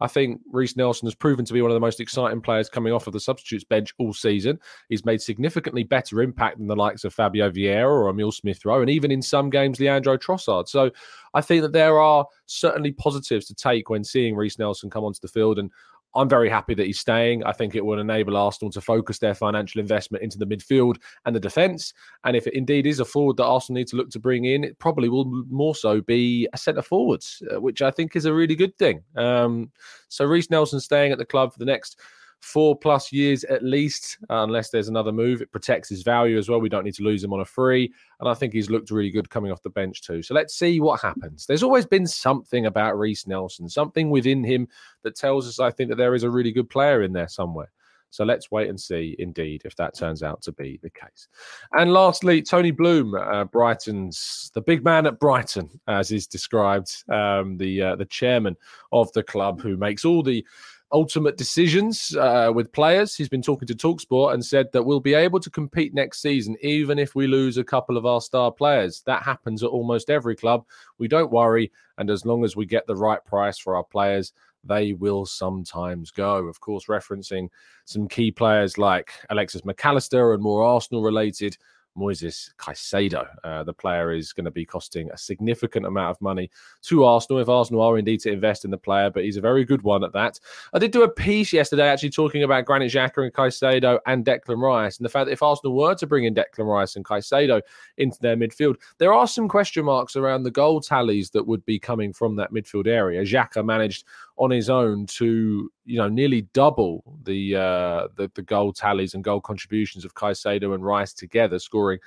I 0.02 0.08
think 0.08 0.42
Reiss 0.52 0.76
Nelson 0.76 1.08
has 1.08 1.16
proven 1.16 1.46
to 1.46 1.54
be 1.54 1.62
one 1.62 1.72
of 1.72 1.76
the 1.76 1.80
most 1.80 2.00
exciting 2.00 2.42
players 2.42 2.70
coming 2.70 2.94
off 2.94 3.08
of 3.08 3.14
the 3.14 3.20
substitutes 3.20 3.64
bench 3.64 3.94
all 3.98 4.14
season. 4.14 4.60
He's 4.90 5.06
made 5.06 5.22
significantly 5.22 5.84
better 5.84 6.22
impact 6.22 6.58
than 6.58 6.68
the 6.68 6.76
likes 6.76 7.04
of 7.04 7.14
Fabio 7.14 7.50
Vieira 7.50 7.86
or 7.86 8.10
Emil 8.10 8.32
Smith 8.32 8.66
Rowe, 8.66 8.82
and 8.82 8.90
even 8.90 9.12
in 9.12 9.22
some 9.22 9.50
games, 9.50 9.80
Leandro 9.80 10.18
Trossard. 10.18 10.68
So 10.68 10.92
I 11.34 11.42
think 11.42 11.62
that 11.62 11.74
there 11.74 12.00
are 12.00 12.26
certainly 12.46 12.92
positives 12.92 13.46
to 13.48 13.56
take 13.56 13.90
when 13.90 14.04
seeing 14.04 14.36
Reiss 14.36 14.60
Nelson 14.60 14.90
come 14.90 15.04
onto 15.04 15.20
the 15.22 15.28
field. 15.28 15.60
And 15.60 15.72
I'm 16.16 16.30
very 16.30 16.50
happy 16.50 16.74
that 16.76 16.86
he's 16.86 17.00
staying. 17.00 17.44
I 17.44 17.52
think 17.52 17.76
it 17.76 17.86
will 17.86 18.00
enable 18.00 18.38
Arsenal 18.38 18.72
to 18.72 18.82
focus 18.82 19.20
their 19.20 19.34
financial 19.34 19.82
investment 19.82 20.24
into 20.24 20.38
the 20.38 20.46
midfield 20.46 20.98
and 21.26 21.36
the 21.36 21.40
defence. 21.40 21.94
And 22.24 22.36
if 22.36 22.48
it 22.48 22.54
indeed 22.54 22.88
is 22.88 23.00
a 23.00 23.06
forward 23.06 23.38
that 23.38 23.46
Arsenal 23.46 23.80
need 23.80 23.88
to 23.88 23.98
look 23.98 24.10
to 24.12 24.20
bring 24.20 24.46
in, 24.46 24.64
it 24.64 24.80
probably 24.80 25.10
will 25.10 25.26
more 25.50 25.76
so 25.76 26.02
be 26.02 26.48
a 26.54 26.58
centre 26.58 26.82
forwards, 26.82 27.44
uh, 27.54 27.60
which 27.60 27.82
I 27.82 27.92
think 27.92 28.16
is 28.16 28.26
a 28.26 28.34
really 28.34 28.56
good 28.56 28.78
thing. 28.78 29.02
Um, 29.16 29.72
so 30.08 30.26
Reiss 30.26 30.50
Nelson 30.50 30.80
staying 30.80 31.12
at 31.12 31.18
the 31.18 31.26
club 31.26 31.52
for 31.52 31.60
the 31.60 31.66
next 31.66 32.00
four 32.46 32.78
plus 32.78 33.12
years 33.12 33.44
at 33.46 33.64
least, 33.64 34.20
uh, 34.30 34.44
unless 34.44 34.70
there's 34.70 34.88
another 34.88 35.12
move. 35.12 35.42
It 35.42 35.52
protects 35.52 35.90
his 35.90 36.04
value 36.04 36.38
as 36.38 36.48
well. 36.48 36.60
We 36.60 36.70
don't 36.70 36.84
need 36.84 36.94
to 36.94 37.04
lose 37.04 37.24
him 37.24 37.34
on 37.34 37.40
a 37.40 37.46
free. 37.46 37.92
And 38.20 38.30
I 38.30 38.36
think 38.36 38.54
he's 38.54 38.70
looked 38.70 38.92
really 38.92 39.10
good 39.10 39.32
coming 39.32 39.52
off 39.52 39.64
the 39.64 39.70
bench 39.72 40.04
too. 40.04 40.22
So 40.22 40.36
let's 40.36 40.56
see 40.56 40.80
what 40.80 41.02
happens. 41.02 41.48
There's 41.48 41.64
always 41.64 41.88
been 41.88 42.06
something 42.06 42.68
about 42.68 43.00
Reiss 43.00 43.26
Nelson, 43.26 43.68
something 43.68 44.12
within 44.12 44.44
him 44.44 44.68
that 45.02 45.16
tells 45.16 45.48
us, 45.48 45.60
I 45.60 45.72
think, 45.72 45.90
that 45.90 45.96
there 45.96 46.14
is 46.14 46.22
a 46.22 46.30
really 46.30 46.52
good 46.52 46.70
player 46.70 47.02
in 47.02 47.14
there 47.14 47.28
somewhere. 47.28 47.72
So 48.12 48.24
let's 48.24 48.52
wait 48.52 48.70
and 48.70 48.80
see, 48.80 49.16
indeed, 49.20 49.64
if 49.66 49.76
that 49.76 49.96
turns 49.96 50.24
out 50.24 50.42
to 50.44 50.52
be 50.52 50.80
the 50.82 50.90
case. 50.90 51.28
And 51.74 51.92
lastly, 51.92 52.42
Tony 52.42 52.72
Bloom, 52.72 53.16
uh, 53.16 53.44
Brighton's 53.46 54.52
the 54.54 54.62
big 54.62 54.86
man 54.86 55.06
at 55.06 55.20
Brighton, 55.20 55.70
as 55.88 56.12
is 56.12 56.26
described, 56.28 57.04
um, 57.10 57.58
the 57.58 57.82
uh, 57.82 57.96
the 57.98 58.06
chairman 58.06 58.56
of 58.94 59.12
the 59.12 59.24
club, 59.24 59.60
who 59.60 59.76
makes 59.76 60.06
all 60.06 60.24
the 60.24 60.46
ultimate 60.92 61.38
decisions 61.38 62.16
uh, 62.16 62.52
with 62.54 62.72
players. 62.72 63.16
He's 63.16 63.30
been 63.30 63.42
talking 63.42 63.68
to 63.68 63.76
Talksport 63.76 64.34
and 64.34 64.46
said 64.46 64.72
that 64.72 64.84
we'll 64.84 65.00
be 65.00 65.14
able 65.14 65.40
to 65.40 65.50
compete 65.50 65.94
next 65.94 66.22
season, 66.22 66.56
even 66.62 67.00
if 67.00 67.16
we 67.16 67.28
lose 67.28 67.58
a 67.58 67.64
couple 67.64 67.98
of 67.98 68.06
our 68.06 68.22
star 68.22 68.52
players. 68.52 69.02
That 69.06 69.24
happens 69.24 69.64
at 69.64 69.70
almost 69.70 70.10
every 70.10 70.36
club. 70.36 70.66
We 70.98 71.08
don't 71.08 71.32
worry. 71.32 71.72
And 71.98 72.10
as 72.10 72.26
long 72.26 72.44
as 72.44 72.56
we 72.56 72.66
get 72.66 72.88
the 72.88 72.96
right 72.96 73.24
price 73.26 73.58
for 73.58 73.76
our 73.76 73.84
players, 73.84 74.34
they 74.64 74.94
will 74.94 75.26
sometimes 75.26 76.12
go. 76.12 76.46
Of 76.48 76.60
course, 76.60 76.86
referencing 76.86 77.50
some 77.86 78.08
key 78.08 78.32
players 78.32 78.78
like 78.78 79.12
Alexis 79.30 79.66
Mac 79.66 79.84
Allister 79.86 80.34
and 80.34 80.42
more 80.42 80.64
Arsenal 80.64 81.04
related 81.04 81.58
Moises 81.98 82.54
Caicedo. 82.58 83.28
Uh, 83.44 83.64
the 83.64 83.74
player 83.74 84.12
is 84.12 84.34
going 84.34 84.46
to 84.46 84.52
be 84.52 84.66
costing 84.66 85.10
a 85.12 85.18
significant 85.18 85.86
amount 85.86 86.12
of 86.12 86.22
money 86.22 86.50
to 86.84 87.04
Arsenal 87.04 87.42
if 87.42 87.50
Arsenal 87.50 87.82
are 87.82 87.98
indeed 87.98 88.20
to 88.22 88.32
invest 88.32 88.66
in 88.66 88.72
the 88.72 88.78
player, 88.78 89.10
but 89.10 89.24
he's 89.24 89.38
a 89.38 89.42
very 89.42 89.66
good 89.66 89.82
one 89.82 90.04
at 90.04 90.14
that. 90.14 90.40
I 90.74 90.80
did 90.80 90.92
do 90.92 91.04
a 91.04 91.10
piece 91.10 91.54
yesterday 91.54 91.88
actually 91.88 92.10
talking 92.10 92.44
about 92.44 92.66
Granit 92.66 92.92
Xhaka 92.92 93.24
and 93.24 93.34
Caicedo 93.34 94.00
and 94.06 94.26
Declan 94.26 94.62
Rice 94.62 94.98
and 94.98 95.06
the 95.06 95.10
fact 95.10 95.28
that 95.28 95.34
if 95.34 95.44
Arsenal 95.44 95.76
were 95.76 95.96
to 95.96 96.08
bring 96.08 96.26
in 96.26 96.36
Declan 96.36 96.68
Rice 96.68 96.96
and 96.96 97.06
Caicedo 97.06 97.62
into 97.98 98.20
their 98.20 98.36
midfield, 98.36 98.76
there 98.98 99.14
are 99.14 99.28
some 99.28 99.48
question 99.48 99.86
marks 99.86 100.16
around 100.16 100.44
the 100.44 100.52
goal 100.52 100.82
tallies 100.82 101.30
that 101.32 101.46
would 101.46 101.66
be 101.66 101.80
coming 101.80 102.14
from 102.14 102.36
that 102.36 102.52
midfield 102.52 102.88
area. 102.88 103.22
Xhaka 103.24 103.64
managed 103.64 104.06
on 104.38 104.52
his 104.52 104.70
own 104.70 105.06
to 105.06 105.72
you 105.86 105.98
know 105.98 106.10
nearly 106.10 106.42
double 106.54 107.04
the 107.24 107.56
uh, 107.56 108.08
the, 108.16 108.30
the 108.36 108.42
goal 108.42 108.74
tallies 108.74 109.14
and 109.14 109.24
goal 109.24 109.42
contributions 109.42 110.06
of 110.06 110.14
Caicedo 110.14 110.74
and 110.74 110.86
Rice 110.86 111.14
together, 111.14 111.60
scoring 111.60 112.00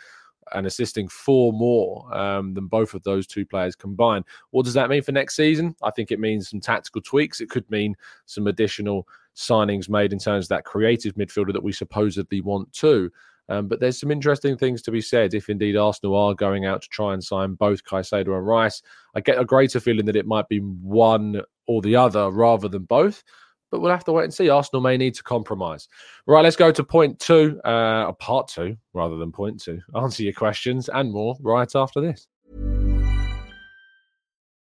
and 0.53 0.67
assisting 0.67 1.09
four 1.09 1.53
more 1.53 2.15
um, 2.17 2.55
than 2.55 2.67
both 2.67 2.95
of 2.95 3.03
those 3.03 3.27
two 3.27 3.45
players 3.45 3.77
combined. 3.77 4.25
What 4.51 4.65
does 4.65 4.75
that 4.75 4.89
mean 4.89 5.03
for 5.03 5.13
next 5.13 5.37
season? 5.37 5.77
I 5.83 5.91
think 5.91 6.11
it 6.11 6.21
means 6.21 6.49
some 6.49 6.61
tactical 6.61 7.03
tweaks. 7.03 7.41
It 7.41 7.51
could 7.51 7.69
mean 7.71 7.95
some 8.27 8.47
additional 8.47 9.07
signings 9.37 9.89
made 9.89 10.13
in 10.13 10.19
terms 10.19 10.47
of 10.47 10.49
that 10.51 10.65
creative 10.65 11.15
midfielder 11.15 11.53
that 11.53 11.63
we 11.63 11.73
supposedly 11.73 12.41
want 12.41 12.73
to. 12.75 13.11
Um, 13.49 13.67
but 13.67 13.81
there's 13.81 13.99
some 13.99 14.11
interesting 14.11 14.57
things 14.57 14.83
to 14.83 14.91
be 14.91 15.01
said 15.01 15.35
if 15.35 15.49
indeed 15.49 15.77
Arsenal 15.77 16.17
are 16.17 16.35
going 16.35 16.67
out 16.67 16.83
to 16.83 16.89
try 16.89 17.15
and 17.15 17.25
sign 17.25 17.55
both 17.55 17.85
Caicedo 17.85 18.37
and 18.37 18.47
Rice. 18.47 18.83
I 19.15 19.21
get 19.21 19.39
a 19.39 19.45
greater 19.45 19.81
feeling 19.81 20.07
that 20.07 20.17
it 20.17 20.27
might 20.27 20.49
be 20.49 20.59
one 20.59 21.43
or 21.67 21.81
the 21.83 21.97
other 21.97 22.31
rather 22.31 22.69
than 22.69 22.85
both. 22.85 23.23
But 23.71 23.81
we'll 23.81 23.91
have 23.91 24.05
to 24.05 24.13
wait 24.13 24.25
and 24.25 24.35
see. 24.35 24.49
Arsenal 24.49 24.81
may 24.81 24.97
need 24.97 25.15
to 25.15 25.23
compromise. 25.23 25.89
Right, 26.27 26.43
let's 26.43 26.57
go 26.57 26.73
to 26.73 26.83
point 26.85 27.19
two, 27.19 27.61
uh, 27.65 28.13
part 28.13 28.49
two 28.49 28.77
rather 28.95 29.17
than 29.17 29.31
point 29.31 29.61
two. 29.61 29.81
Answer 29.95 30.23
your 30.23 30.33
questions 30.33 30.89
and 30.89 31.13
more 31.13 31.37
right 31.41 31.71
after 31.75 32.01
this. 32.01 32.27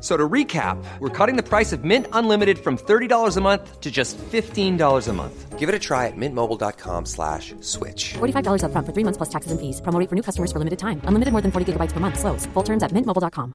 So 0.00 0.16
to 0.16 0.28
recap, 0.28 0.82
we're 0.98 1.10
cutting 1.10 1.36
the 1.36 1.42
price 1.42 1.72
of 1.74 1.84
Mint 1.84 2.06
Unlimited 2.12 2.58
from 2.58 2.78
$30 2.78 3.36
a 3.36 3.40
month 3.42 3.80
to 3.80 3.90
just 3.90 4.16
$15 4.16 5.08
a 5.08 5.12
month. 5.12 5.58
Give 5.58 5.68
it 5.68 5.74
a 5.74 5.78
try 5.78 6.06
at 6.06 6.16
mintmobile.com 6.16 7.04
slash 7.04 7.54
switch. 7.60 8.14
$45 8.14 8.64
up 8.64 8.72
front 8.72 8.86
for 8.86 8.94
three 8.94 9.04
months 9.04 9.18
plus 9.18 9.28
taxes 9.28 9.52
and 9.52 9.60
fees. 9.60 9.82
Promo 9.82 10.08
for 10.08 10.14
new 10.14 10.22
customers 10.22 10.50
for 10.50 10.58
limited 10.58 10.78
time. 10.78 11.02
Unlimited 11.04 11.32
more 11.32 11.42
than 11.42 11.52
40 11.52 11.72
gigabytes 11.72 11.92
per 11.92 12.00
month. 12.00 12.18
Slows. 12.18 12.46
Full 12.54 12.62
terms 12.62 12.82
at 12.82 12.92
mintmobile.com. 12.92 13.52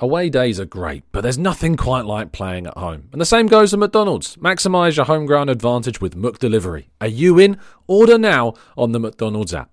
Away 0.00 0.30
days 0.30 0.60
are 0.60 0.64
great, 0.64 1.02
but 1.10 1.22
there's 1.22 1.38
nothing 1.38 1.76
quite 1.76 2.04
like 2.04 2.30
playing 2.30 2.68
at 2.68 2.78
home. 2.78 3.08
And 3.10 3.20
the 3.20 3.26
same 3.26 3.48
goes 3.48 3.72
to 3.72 3.76
McDonald's. 3.76 4.36
Maximise 4.36 4.96
your 4.96 5.06
home 5.06 5.26
ground 5.26 5.50
advantage 5.50 6.00
with 6.00 6.14
Mook 6.14 6.38
Delivery. 6.38 6.90
Are 7.00 7.08
you 7.08 7.36
in? 7.40 7.58
Order 7.88 8.16
now 8.16 8.54
on 8.76 8.92
the 8.92 9.00
McDonald's 9.00 9.52
app. 9.52 9.72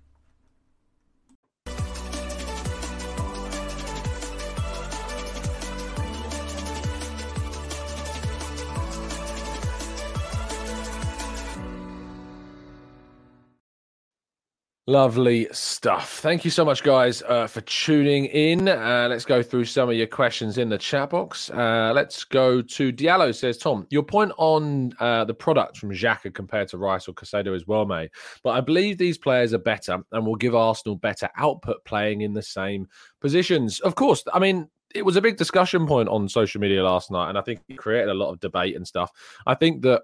Lovely 14.91 15.47
stuff. 15.53 16.19
Thank 16.19 16.43
you 16.43 16.51
so 16.51 16.65
much, 16.65 16.83
guys, 16.83 17.21
uh, 17.21 17.47
for 17.47 17.61
tuning 17.61 18.25
in. 18.25 18.67
Uh, 18.67 19.07
let's 19.09 19.23
go 19.23 19.41
through 19.41 19.63
some 19.63 19.89
of 19.89 19.95
your 19.95 20.05
questions 20.05 20.57
in 20.57 20.67
the 20.67 20.77
chat 20.77 21.11
box. 21.11 21.49
Uh, 21.49 21.93
let's 21.95 22.25
go 22.25 22.61
to 22.61 22.91
Diallo. 22.91 23.33
Says 23.33 23.57
Tom, 23.57 23.87
your 23.89 24.03
point 24.03 24.33
on 24.37 24.91
uh, 24.99 25.23
the 25.23 25.33
product 25.33 25.77
from 25.77 25.91
Xhaka 25.91 26.33
compared 26.33 26.67
to 26.67 26.77
Rice 26.77 27.07
or 27.07 27.13
Caicedo 27.13 27.55
is 27.55 27.65
well 27.65 27.85
made, 27.85 28.09
but 28.43 28.49
I 28.49 28.59
believe 28.59 28.97
these 28.97 29.17
players 29.17 29.53
are 29.53 29.59
better 29.59 29.97
and 30.11 30.25
will 30.25 30.35
give 30.35 30.55
Arsenal 30.55 30.97
better 30.97 31.29
output 31.37 31.85
playing 31.85 32.19
in 32.19 32.33
the 32.33 32.43
same 32.43 32.85
positions. 33.21 33.79
Of 33.79 33.95
course, 33.95 34.25
I 34.33 34.39
mean 34.39 34.67
it 34.93 35.05
was 35.05 35.15
a 35.15 35.21
big 35.21 35.37
discussion 35.37 35.87
point 35.87 36.09
on 36.09 36.27
social 36.27 36.59
media 36.59 36.83
last 36.83 37.11
night, 37.11 37.29
and 37.29 37.37
I 37.37 37.41
think 37.43 37.61
it 37.69 37.77
created 37.77 38.09
a 38.09 38.13
lot 38.13 38.33
of 38.33 38.41
debate 38.41 38.75
and 38.75 38.85
stuff. 38.85 39.09
I 39.47 39.55
think 39.55 39.83
that 39.83 40.01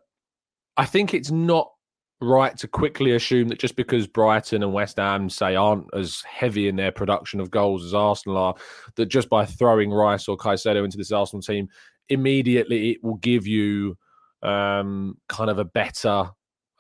I 0.78 0.86
think 0.86 1.14
it's 1.14 1.30
not 1.30 1.72
right 2.20 2.58
to 2.58 2.68
quickly 2.68 3.12
assume 3.12 3.48
that 3.50 3.60
just 3.60 3.76
because 3.76 4.08
Brighton 4.08 4.64
and 4.64 4.74
West 4.74 4.98
Ham 4.98 5.30
say 5.30 5.56
aren't 5.56 5.88
as 5.94 6.22
heavy 6.22 6.68
in 6.68 6.76
their 6.76 6.92
production 6.92 7.40
of 7.40 7.52
goals 7.52 7.86
as 7.86 7.94
Arsenal 7.94 8.38
are, 8.38 8.56
that 8.96 9.08
just 9.08 9.30
by 9.30 9.46
throwing 9.46 9.92
Rice 9.92 10.28
or 10.28 10.38
Caicedo 10.38 10.84
into 10.84 10.98
this 10.98 11.12
Arsenal 11.12 11.42
team, 11.42 11.70
immediately 12.10 12.92
it 12.92 13.04
will 13.04 13.18
give 13.18 13.46
you 13.46 13.98
um, 14.42 15.18
kind 15.30 15.50
of 15.50 15.60
a 15.60 15.66
better 15.66 16.30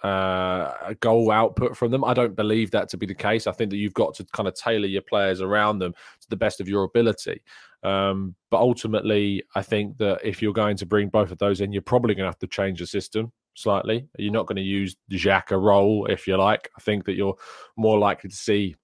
uh, 0.03 0.93
goal 0.99 1.31
output 1.31 1.75
from 1.75 1.91
them. 1.91 2.03
I 2.03 2.13
don't 2.13 2.35
believe 2.35 2.71
that 2.71 2.89
to 2.89 2.97
be 2.97 3.05
the 3.05 3.15
case. 3.15 3.47
I 3.47 3.51
think 3.51 3.71
that 3.71 3.77
you've 3.77 3.93
got 3.93 4.15
to 4.15 4.25
kind 4.33 4.47
of 4.47 4.55
tailor 4.55 4.87
your 4.87 5.01
players 5.01 5.41
around 5.41 5.79
them 5.79 5.93
to 5.93 6.29
the 6.29 6.35
best 6.35 6.61
of 6.61 6.67
your 6.67 6.83
ability. 6.83 7.41
Um, 7.83 8.35
but 8.49 8.59
ultimately, 8.59 9.43
I 9.55 9.61
think 9.61 9.97
that 9.97 10.19
if 10.23 10.41
you're 10.41 10.53
going 10.53 10.77
to 10.77 10.85
bring 10.85 11.09
both 11.09 11.31
of 11.31 11.37
those 11.37 11.61
in, 11.61 11.71
you're 11.71 11.81
probably 11.81 12.15
going 12.15 12.25
to 12.25 12.29
have 12.29 12.39
to 12.39 12.47
change 12.47 12.79
the 12.79 12.87
system 12.87 13.31
slightly. 13.57 14.07
You're 14.17 14.29
mm. 14.29 14.35
not 14.35 14.45
going 14.45 14.57
to 14.57 14.61
use 14.61 14.95
Xhaka 15.11 15.61
role, 15.61 16.05
if 16.05 16.27
you 16.27 16.37
like. 16.37 16.69
I 16.77 16.81
think 16.81 17.05
that 17.05 17.15
you're 17.15 17.35
more 17.75 17.97
likely 17.97 18.29
to 18.29 18.35
see 18.35 18.75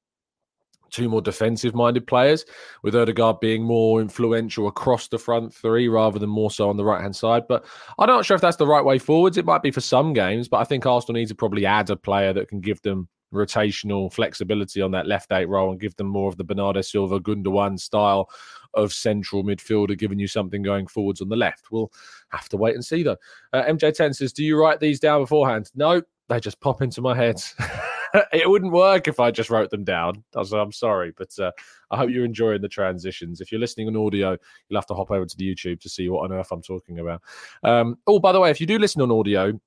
two 0.90 1.10
more 1.10 1.22
defensive 1.22 1.74
minded 1.74 2.06
players, 2.06 2.46
with 2.84 2.96
Odegaard 2.96 3.40
being 3.40 3.64
more 3.64 4.00
influential 4.00 4.68
across 4.68 5.08
the 5.08 5.18
front 5.18 5.52
three 5.52 5.88
rather 5.88 6.20
than 6.20 6.30
more 6.30 6.52
so 6.52 6.70
on 6.70 6.78
the 6.78 6.86
right 6.86 7.02
hand 7.02 7.16
side. 7.16 7.44
But 7.50 7.66
I'm 7.98 8.08
not 8.08 8.26
sure 8.26 8.36
if 8.36 8.42
that's 8.42 8.58
the 8.58 8.68
right 8.68 8.86
way 8.86 9.00
forwards. 9.00 9.38
It 9.38 9.46
might 9.46 9.64
be 9.64 9.72
for 9.72 9.82
some 9.82 10.14
games, 10.14 10.48
but 10.48 10.58
I 10.58 10.66
think 10.66 10.86
Arsenal 10.86 11.20
need 11.20 11.30
to 11.30 11.36
probably 11.36 11.66
add 11.66 11.90
a 11.90 11.96
player 11.96 12.32
that 12.34 12.48
can 12.48 12.62
give 12.62 12.80
them 12.84 13.10
rotational 13.34 14.14
flexibility 14.14 14.82
on 14.82 14.92
that 14.92 15.08
left 15.08 15.32
eight 15.32 15.50
role 15.50 15.72
and 15.72 15.80
give 15.80 15.96
them 15.96 16.08
more 16.08 16.30
of 16.30 16.38
the 16.38 16.44
Bernardo 16.44 16.82
Silva 16.82 17.20
Gundogan 17.20 17.80
style 17.80 18.30
of 18.74 18.94
central 18.94 19.44
midfielder, 19.44 19.98
giving 19.98 20.20
you 20.20 20.28
something 20.28 20.62
going 20.62 20.88
forwards 20.88 21.22
on 21.22 21.30
the 21.30 21.36
left. 21.36 21.72
We'll 21.72 21.92
have 22.30 22.50
to 22.50 22.58
wait 22.58 22.76
and 22.76 22.84
see 22.84 23.04
though. 23.04 23.18
Uh, 23.52 23.64
MJ10 23.64 24.16
says, 24.16 24.34
Do 24.34 24.44
you 24.44 24.60
write 24.60 24.80
these 24.80 25.00
down 25.00 25.22
beforehand? 25.22 25.72
No, 25.76 26.02
they 26.30 26.40
just 26.40 26.60
pop 26.60 26.82
into 26.82 27.02
my 27.02 27.16
head. 27.16 27.42
it 28.32 28.50
wouldn't 28.50 28.72
work 28.72 29.08
if 29.08 29.20
I 29.20 29.32
just 29.32 29.50
wrote 29.50 29.70
them 29.72 29.84
down. 29.84 30.24
I'm 30.36 30.72
sorry, 30.72 31.14
but 31.18 31.38
uh, 31.40 31.52
I 31.92 31.98
hope 31.98 32.10
you're 32.10 32.26
enjoying 32.26 32.62
the 32.62 32.68
transitions. 32.68 33.42
If 33.42 33.52
you're 33.52 33.62
listening 33.62 33.88
on 33.88 33.98
audio, 33.98 34.38
you'll 34.68 34.78
have 34.78 34.88
to 34.88 34.96
hop 34.96 35.12
over 35.12 35.26
to 35.26 35.38
the 35.38 35.54
YouTube 35.54 35.82
to 35.82 35.90
see 35.90 36.10
what 36.10 36.24
on 36.24 36.32
earth 36.32 36.52
I'm 36.52 36.62
talking 36.62 37.00
about. 37.00 37.22
Um, 37.64 37.98
oh, 38.08 38.20
by 38.20 38.32
the 38.32 38.40
way, 38.40 38.52
if 38.52 38.62
you 38.62 38.68
do 38.68 38.78
listen 38.78 39.02
on 39.02 39.12
audio, 39.12 39.60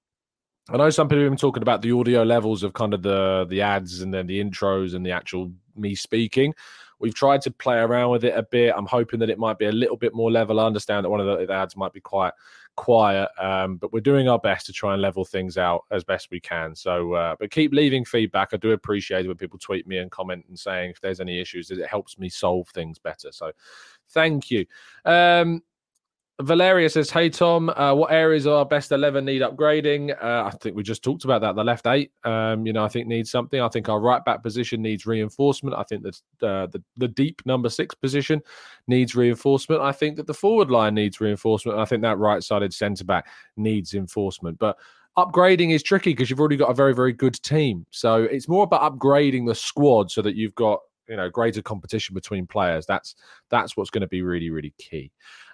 I 0.68 0.76
know 0.76 0.90
some 0.90 1.08
people 1.08 1.22
have 1.22 1.30
been 1.30 1.38
talking 1.38 1.62
about 1.62 1.82
the 1.82 1.92
audio 1.92 2.22
levels 2.24 2.62
of 2.62 2.72
kind 2.72 2.92
of 2.92 3.02
the 3.02 3.46
the 3.48 3.62
ads 3.62 4.00
and 4.00 4.12
then 4.12 4.26
the 4.26 4.42
intros 4.42 4.94
and 4.94 5.06
the 5.06 5.12
actual 5.12 5.52
me 5.76 5.94
speaking. 5.94 6.54
We've 6.98 7.14
tried 7.14 7.42
to 7.42 7.50
play 7.50 7.78
around 7.78 8.10
with 8.10 8.24
it 8.24 8.36
a 8.36 8.42
bit. 8.42 8.74
I'm 8.76 8.86
hoping 8.86 9.20
that 9.20 9.30
it 9.30 9.38
might 9.38 9.58
be 9.58 9.66
a 9.66 9.72
little 9.72 9.96
bit 9.96 10.14
more 10.14 10.30
level. 10.30 10.60
I 10.60 10.66
understand 10.66 11.04
that 11.04 11.10
one 11.10 11.20
of 11.20 11.26
the, 11.26 11.52
ads 11.52 11.76
might 11.76 11.92
be 11.92 12.00
quite 12.00 12.32
quiet, 12.76 13.28
um, 13.38 13.76
but 13.76 13.92
we're 13.92 14.00
doing 14.00 14.28
our 14.28 14.38
best 14.38 14.66
to 14.66 14.72
try 14.72 14.92
and 14.92 15.02
level 15.02 15.24
things 15.24 15.58
out 15.58 15.84
as 15.90 16.04
best 16.04 16.30
we 16.30 16.40
can. 16.40 16.74
So, 16.74 17.12
uh, 17.14 17.36
but 17.38 17.50
keep 17.50 17.72
leaving 17.72 18.04
feedback. 18.04 18.50
I 18.52 18.56
do 18.56 18.72
appreciate 18.72 19.24
it 19.24 19.28
when 19.28 19.36
people 19.36 19.58
tweet 19.58 19.86
me 19.86 19.98
and 19.98 20.10
comment 20.10 20.44
and 20.48 20.58
saying 20.58 20.90
if 20.90 21.00
there's 21.00 21.20
any 21.20 21.40
issues, 21.40 21.70
it 21.70 21.86
helps 21.86 22.18
me 22.18 22.28
solve 22.28 22.68
things 22.68 22.98
better. 22.98 23.32
So, 23.32 23.52
thank 24.10 24.50
you. 24.50 24.66
Um, 25.04 25.62
Valeria 26.42 26.90
says, 26.90 27.10
"Hey 27.10 27.30
Tom, 27.30 27.70
uh, 27.70 27.94
what 27.94 28.12
areas 28.12 28.44
of 28.44 28.52
our 28.52 28.66
best 28.66 28.92
eleven 28.92 29.24
need 29.24 29.40
upgrading? 29.40 30.14
Uh, 30.22 30.44
I 30.44 30.50
think 30.50 30.76
we 30.76 30.82
just 30.82 31.02
talked 31.02 31.24
about 31.24 31.40
that. 31.40 31.56
The 31.56 31.64
left 31.64 31.86
eight, 31.86 32.12
um, 32.24 32.66
you 32.66 32.74
know, 32.74 32.84
I 32.84 32.88
think 32.88 33.06
needs 33.06 33.30
something. 33.30 33.58
I 33.58 33.68
think 33.68 33.88
our 33.88 34.00
right 34.00 34.22
back 34.22 34.42
position 34.42 34.82
needs 34.82 35.06
reinforcement. 35.06 35.74
I 35.74 35.82
think 35.84 36.02
that 36.02 36.16
uh, 36.46 36.66
the 36.66 36.82
the 36.98 37.08
deep 37.08 37.40
number 37.46 37.70
six 37.70 37.94
position 37.94 38.42
needs 38.86 39.16
reinforcement. 39.16 39.80
I 39.80 39.92
think 39.92 40.16
that 40.16 40.26
the 40.26 40.34
forward 40.34 40.70
line 40.70 40.94
needs 40.94 41.22
reinforcement. 41.22 41.78
I 41.78 41.86
think 41.86 42.02
that 42.02 42.18
right 42.18 42.42
sided 42.42 42.74
centre 42.74 43.04
back 43.04 43.28
needs 43.56 43.94
enforcement. 43.94 44.58
But 44.58 44.76
upgrading 45.16 45.72
is 45.72 45.82
tricky 45.82 46.10
because 46.10 46.28
you've 46.28 46.40
already 46.40 46.56
got 46.56 46.70
a 46.70 46.74
very 46.74 46.94
very 46.94 47.14
good 47.14 47.42
team. 47.42 47.86
So 47.90 48.24
it's 48.24 48.46
more 48.46 48.64
about 48.64 48.98
upgrading 48.98 49.46
the 49.46 49.54
squad 49.54 50.10
so 50.10 50.20
that 50.20 50.36
you've 50.36 50.54
got 50.54 50.80
you 51.08 51.16
know 51.16 51.30
greater 51.30 51.62
competition 51.62 52.12
between 52.12 52.46
players. 52.46 52.84
That's 52.84 53.14
that's 53.48 53.74
what's 53.74 53.88
going 53.88 54.02
to 54.02 54.06
be 54.06 54.20
really 54.20 54.50
really 54.50 54.74
key." 54.76 55.10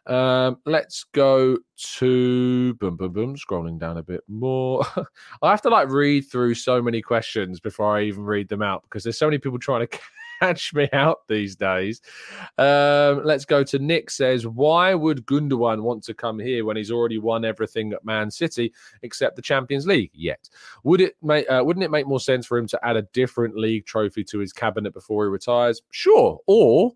Um, 0.07 0.59
let's 0.67 1.05
go 1.05 1.59
to 1.77 2.75
boom, 2.75 2.97
boom, 2.97 3.13
boom. 3.13 3.37
Scrolling 3.37 3.79
down 3.79 3.99
a 3.99 4.03
bit 4.03 4.23
more. 4.29 4.85
I 5.43 5.51
have 5.51 5.63
to 5.63 5.71
like 5.71 5.89
read 5.89 6.23
through 6.23 6.55
so 6.55 6.83
many 6.83 7.03
questions 7.03 7.61
before 7.61 7.97
I 7.97 8.03
even 8.03 8.25
read 8.25 8.49
them 8.49 8.63
out 8.63 8.83
because 8.83 9.05
there's 9.05 9.19
so 9.19 9.27
many 9.27 9.39
people 9.39 9.59
trying 9.59 9.87
to 9.87 9.99
catch 10.41 10.75
me 10.75 10.89
out 10.93 11.19
these 11.29 11.55
days. 11.55 12.01
Um, 12.59 13.23
let's 13.25 13.45
go 13.45 13.63
to 13.63 13.79
Nick 13.79 14.11
says, 14.11 14.45
why 14.45 14.93
would 14.93 15.25
Gundogan 15.25 15.83
want 15.83 16.03
to 16.05 16.15
come 16.15 16.41
here 16.41 16.65
when 16.65 16.77
he's 16.77 16.91
already 16.91 17.19
won 17.19 17.45
everything 17.45 17.93
at 17.93 18.05
Man 18.05 18.31
City 18.31 18.73
except 19.03 19.37
the 19.37 19.43
Champions 19.43 19.87
League 19.87 20.11
yet? 20.13 20.49
Would 20.83 21.01
it 21.01 21.15
make 21.23 21.49
uh, 21.49 21.63
wouldn't 21.65 21.85
it 21.85 21.93
make 21.93 22.09
more 22.09 22.21
sense 22.21 22.45
for 22.45 22.59
him 22.59 22.67
to 22.69 22.81
add 22.83 22.97
a 22.97 23.03
different 23.13 23.57
league 23.57 23.87
trophy 23.87 24.25
to 24.25 24.41
his 24.41 24.53
cabinet 24.53 24.93
before 24.93 25.27
he 25.27 25.31
retires? 25.31 25.81
Sure. 25.93 26.41
Or 26.49 26.93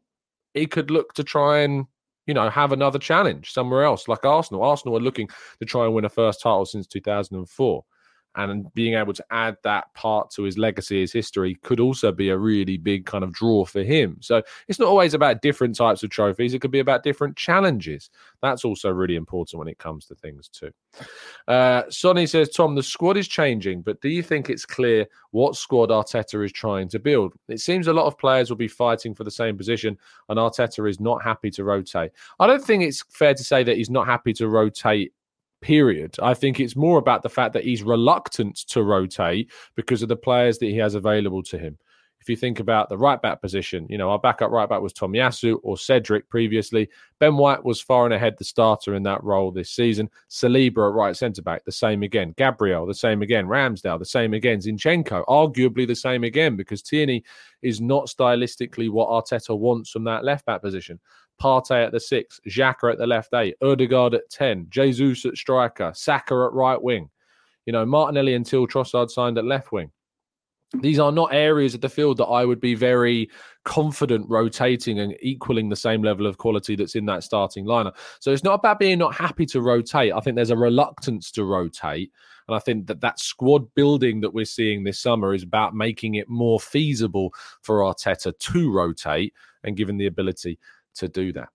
he 0.54 0.66
could 0.66 0.90
look 0.90 1.12
to 1.14 1.22
try 1.22 1.60
and 1.60 1.86
you 2.26 2.35
know, 2.35 2.50
have 2.50 2.73
another 2.73 2.99
challenge 2.99 3.52
somewhere 3.52 3.85
else, 3.85 4.09
like 4.09 4.25
Arsenal. 4.25 4.62
Arsenal 4.62 4.97
are 4.97 5.00
looking 5.00 5.28
to 5.61 5.64
try 5.64 5.85
and 5.85 5.95
win 5.95 6.04
a 6.04 6.09
first 6.09 6.40
title 6.40 6.66
since 6.66 6.87
2004 6.87 7.85
and 8.36 8.72
being 8.74 8.94
able 8.94 9.14
to 9.14 9.24
add 9.30 9.56
that 9.64 9.92
part 9.94 10.30
to 10.30 10.42
his 10.42 10.58
legacy, 10.58 11.00
his 11.00 11.12
history, 11.12 11.56
could 11.62 11.80
also 11.80 12.12
be 12.12 12.28
a 12.28 12.38
really 12.38 12.76
big 12.76 13.06
kind 13.06 13.24
of 13.24 13.32
draw 13.32 13.64
for 13.64 13.82
him. 13.82 14.18
So 14.20 14.42
it's 14.68 14.78
not 14.78 14.88
always 14.88 15.14
about 15.14 15.42
different 15.42 15.74
types 15.74 16.02
of 16.02 16.10
trophies, 16.10 16.54
it 16.54 16.60
could 16.60 16.70
be 16.70 16.80
about 16.80 17.02
different 17.02 17.36
challenges. 17.36 18.10
That's 18.42 18.64
also 18.64 18.90
really 18.90 19.16
important 19.16 19.58
when 19.58 19.68
it 19.68 19.78
comes 19.78 20.06
to 20.06 20.14
things, 20.14 20.48
too. 20.48 20.70
Uh, 21.48 21.82
Sonny 21.88 22.26
says, 22.26 22.50
Tom, 22.50 22.74
the 22.74 22.82
squad 22.82 23.16
is 23.16 23.26
changing, 23.26 23.82
but 23.82 24.00
do 24.00 24.08
you 24.08 24.22
think 24.22 24.50
it's 24.50 24.66
clear 24.66 25.06
what 25.30 25.56
squad 25.56 25.88
Arteta 25.88 26.44
is 26.44 26.52
trying 26.52 26.88
to 26.90 26.98
build? 26.98 27.34
It 27.48 27.60
seems 27.60 27.86
a 27.86 27.92
lot 27.92 28.06
of 28.06 28.18
players 28.18 28.50
will 28.50 28.56
be 28.56 28.68
fighting 28.68 29.14
for 29.14 29.24
the 29.24 29.30
same 29.30 29.56
position, 29.56 29.98
and 30.28 30.38
Arteta 30.38 30.88
is 30.88 31.00
not 31.00 31.22
happy 31.22 31.50
to 31.52 31.64
rotate. 31.64 32.12
I 32.38 32.46
don't 32.46 32.62
think 32.62 32.82
it's 32.82 33.02
fair 33.10 33.34
to 33.34 33.44
say 33.44 33.64
that 33.64 33.76
he's 33.76 33.90
not 33.90 34.06
happy 34.06 34.32
to 34.34 34.48
rotate 34.48 35.12
period. 35.66 36.14
I 36.23 36.32
think 36.32 36.61
it's 36.61 36.76
more 36.76 36.96
about 36.96 37.25
the 37.25 37.28
fact 37.28 37.52
that 37.54 37.64
he's 37.64 37.82
reluctant 37.82 38.54
to 38.68 38.85
rotate 38.85 39.50
because 39.75 40.00
of 40.00 40.08
the 40.08 40.14
players 40.14 40.58
that 40.58 40.66
he 40.66 40.76
has 40.76 40.94
available 40.94 41.42
to 41.42 41.58
him. 41.58 41.76
If 42.20 42.28
you 42.28 42.37
think 42.37 42.61
about 42.61 42.88
the 42.88 42.96
right 42.96 43.20
back 43.20 43.40
position, 43.40 43.85
you 43.90 43.99
know, 43.99 44.11
our 44.11 44.18
backup 44.18 44.52
right 44.52 44.68
back 44.68 44.80
was 44.80 44.92
Tomiyasu 44.92 45.58
or 45.64 45.76
Cedric 45.76 46.28
previously. 46.28 46.88
Ben 47.18 47.37
White 47.37 47.64
was 47.64 47.80
far 47.80 48.04
and 48.04 48.14
ahead 48.14 48.37
the 48.38 48.44
starter 48.44 48.94
in 48.94 49.02
that 49.04 49.25
role 49.25 49.50
this 49.50 49.70
season. 49.70 50.08
Saliba 50.30 50.88
at 50.88 50.94
right 50.94 51.16
centre 51.16 51.42
back, 51.42 51.64
the 51.64 51.73
same 51.73 52.04
again. 52.04 52.32
Gabriel, 52.37 52.87
the 52.87 52.94
same 52.94 53.23
again. 53.23 53.46
Ramsdale, 53.46 53.99
the 53.99 54.04
same 54.04 54.35
again. 54.35 54.61
Zinchenko, 54.61 55.25
arguably 55.26 55.85
the 55.85 55.96
same 55.96 56.23
again 56.23 56.54
because 56.54 56.80
Tierney 56.80 57.25
is 57.62 57.80
not 57.80 58.06
stylistically 58.06 58.88
what 58.88 59.08
Arteta 59.08 59.58
wants 59.58 59.90
from 59.90 60.04
that 60.04 60.25
left 60.25 60.46
back 60.46 60.62
position. 60.62 61.00
Partey 61.40 61.84
at 61.84 61.92
the 61.92 62.00
six, 62.00 62.40
Xhaka 62.48 62.92
at 62.92 62.98
the 62.98 63.06
left 63.06 63.34
eight, 63.34 63.56
Odegaard 63.62 64.14
at 64.14 64.28
10, 64.30 64.66
Jesus 64.70 65.24
at 65.24 65.36
striker, 65.36 65.92
Saka 65.94 66.34
at 66.34 66.52
right 66.52 66.80
wing. 66.80 67.10
You 67.66 67.72
know, 67.72 67.84
Martinelli 67.84 68.34
and 68.34 68.46
until 68.46 68.66
Trossard 68.66 69.10
signed 69.10 69.38
at 69.38 69.44
left 69.44 69.72
wing. 69.72 69.90
These 70.80 70.98
are 70.98 71.12
not 71.12 71.32
areas 71.32 71.74
of 71.74 71.80
the 71.80 71.88
field 71.88 72.16
that 72.18 72.26
I 72.26 72.44
would 72.44 72.60
be 72.60 72.74
very 72.74 73.30
confident 73.64 74.28
rotating 74.28 74.98
and 74.98 75.16
equaling 75.20 75.68
the 75.68 75.76
same 75.76 76.02
level 76.02 76.26
of 76.26 76.38
quality 76.38 76.74
that's 76.74 76.96
in 76.96 77.06
that 77.06 77.22
starting 77.22 77.64
lineup. 77.64 77.96
So 78.20 78.32
it's 78.32 78.44
not 78.44 78.54
about 78.54 78.80
being 78.80 78.98
not 78.98 79.14
happy 79.14 79.46
to 79.46 79.60
rotate. 79.60 80.12
I 80.12 80.20
think 80.20 80.34
there's 80.34 80.50
a 80.50 80.56
reluctance 80.56 81.30
to 81.32 81.44
rotate. 81.44 82.10
And 82.48 82.56
I 82.56 82.58
think 82.58 82.86
that 82.88 83.00
that 83.00 83.20
squad 83.20 83.72
building 83.74 84.20
that 84.20 84.34
we're 84.34 84.44
seeing 84.44 84.82
this 84.82 85.00
summer 85.00 85.34
is 85.34 85.42
about 85.42 85.74
making 85.74 86.16
it 86.16 86.28
more 86.28 86.60
feasible 86.60 87.32
for 87.62 87.78
Arteta 87.78 88.36
to 88.36 88.72
rotate 88.72 89.34
and 89.64 89.76
given 89.76 89.96
the 89.96 90.06
ability 90.06 90.58
to 90.96 91.08
do 91.08 91.32
that. 91.32 91.48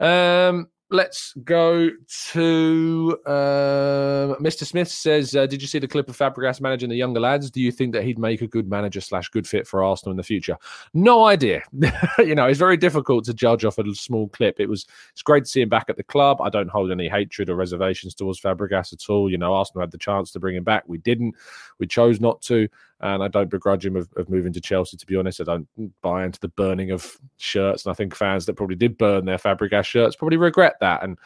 Um, 0.00 0.68
let's 0.90 1.34
go 1.44 1.90
to 2.32 3.18
uh, 3.26 4.34
Mr. 4.40 4.64
Smith 4.64 4.88
says, 4.88 5.36
uh, 5.36 5.46
"Did 5.46 5.60
you 5.60 5.68
see 5.68 5.78
the 5.78 5.88
clip 5.88 6.08
of 6.08 6.16
Fabregas 6.16 6.60
managing 6.60 6.88
the 6.88 6.96
younger 6.96 7.20
lads? 7.20 7.50
Do 7.50 7.60
you 7.60 7.70
think 7.70 7.92
that 7.92 8.04
he'd 8.04 8.18
make 8.18 8.42
a 8.42 8.46
good 8.46 8.68
manager 8.68 9.00
slash 9.00 9.28
good 9.28 9.46
fit 9.46 9.66
for 9.66 9.82
Arsenal 9.82 10.12
in 10.12 10.16
the 10.16 10.22
future?" 10.22 10.56
No 10.94 11.26
idea. 11.26 11.62
you 12.18 12.34
know, 12.34 12.46
it's 12.46 12.58
very 12.58 12.76
difficult 12.76 13.24
to 13.24 13.34
judge 13.34 13.64
off 13.64 13.78
a 13.78 13.94
small 13.94 14.28
clip. 14.28 14.60
It 14.60 14.68
was 14.68 14.86
it's 15.12 15.22
great 15.22 15.44
to 15.44 15.50
see 15.50 15.62
him 15.62 15.68
back 15.68 15.86
at 15.88 15.96
the 15.96 16.04
club. 16.04 16.40
I 16.40 16.48
don't 16.48 16.70
hold 16.70 16.90
any 16.90 17.08
hatred 17.08 17.50
or 17.50 17.56
reservations 17.56 18.14
towards 18.14 18.40
Fabregas 18.40 18.92
at 18.92 19.10
all. 19.10 19.30
You 19.30 19.38
know, 19.38 19.54
Arsenal 19.54 19.82
had 19.82 19.90
the 19.90 19.98
chance 19.98 20.30
to 20.32 20.40
bring 20.40 20.56
him 20.56 20.64
back. 20.64 20.84
We 20.86 20.98
didn't. 20.98 21.34
We 21.78 21.86
chose 21.86 22.20
not 22.20 22.40
to 22.42 22.68
and 23.00 23.22
I 23.22 23.28
don't 23.28 23.50
begrudge 23.50 23.86
him 23.86 23.96
of, 23.96 24.08
of, 24.16 24.28
moving 24.28 24.52
to 24.52 24.60
Chelsea. 24.60 24.96
To 24.96 25.06
be 25.06 25.16
honest, 25.16 25.40
I 25.40 25.44
don't 25.44 25.68
buy 26.02 26.24
into 26.24 26.40
the 26.40 26.48
burning 26.48 26.90
of 26.90 27.16
shirts, 27.36 27.84
and 27.84 27.90
I 27.90 27.94
think 27.94 28.14
fans 28.14 28.46
that 28.46 28.54
probably 28.54 28.76
did 28.76 28.98
burn 28.98 29.24
their 29.24 29.38
Fabregas 29.38 29.84
shirts 29.84 30.16
probably 30.16 30.36
regret 30.36 30.76
that 30.80 31.02
and 31.02 31.18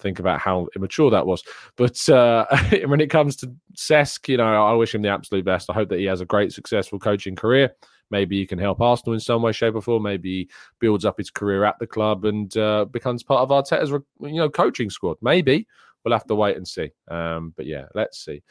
think 0.00 0.18
about 0.18 0.40
how 0.40 0.68
immature 0.74 1.10
that 1.10 1.26
was. 1.26 1.42
But 1.76 2.08
uh, 2.08 2.46
when 2.86 3.00
it 3.00 3.10
comes 3.10 3.36
to 3.36 3.52
Cesc, 3.76 4.28
you 4.28 4.38
know, 4.38 4.66
I 4.66 4.72
wish 4.72 4.94
him 4.94 5.02
the 5.02 5.10
absolute 5.10 5.44
best. 5.44 5.70
I 5.70 5.74
hope 5.74 5.90
that 5.90 5.98
he 5.98 6.06
has 6.06 6.20
a 6.20 6.26
great, 6.26 6.52
successful 6.52 6.98
coaching 6.98 7.36
career. 7.36 7.74
Maybe 8.10 8.38
he 8.38 8.46
can 8.46 8.58
help 8.58 8.80
Arsenal 8.80 9.14
in 9.14 9.20
some 9.20 9.42
way, 9.42 9.52
shape, 9.52 9.76
or 9.76 9.82
form. 9.82 10.02
Maybe 10.02 10.30
he 10.30 10.50
builds 10.80 11.04
up 11.04 11.18
his 11.18 11.30
career 11.30 11.64
at 11.64 11.78
the 11.78 11.86
club 11.86 12.24
and 12.24 12.54
uh, 12.56 12.86
becomes 12.86 13.22
part 13.22 13.42
of 13.42 13.50
Arteta's, 13.50 13.90
you 13.90 14.34
know, 14.34 14.50
coaching 14.50 14.90
squad. 14.90 15.16
Maybe 15.22 15.68
we'll 16.04 16.14
have 16.14 16.26
to 16.26 16.34
wait 16.34 16.56
and 16.56 16.66
see. 16.66 16.90
Um, 17.08 17.54
but 17.56 17.66
yeah, 17.66 17.84
let's 17.94 18.24
see. 18.24 18.42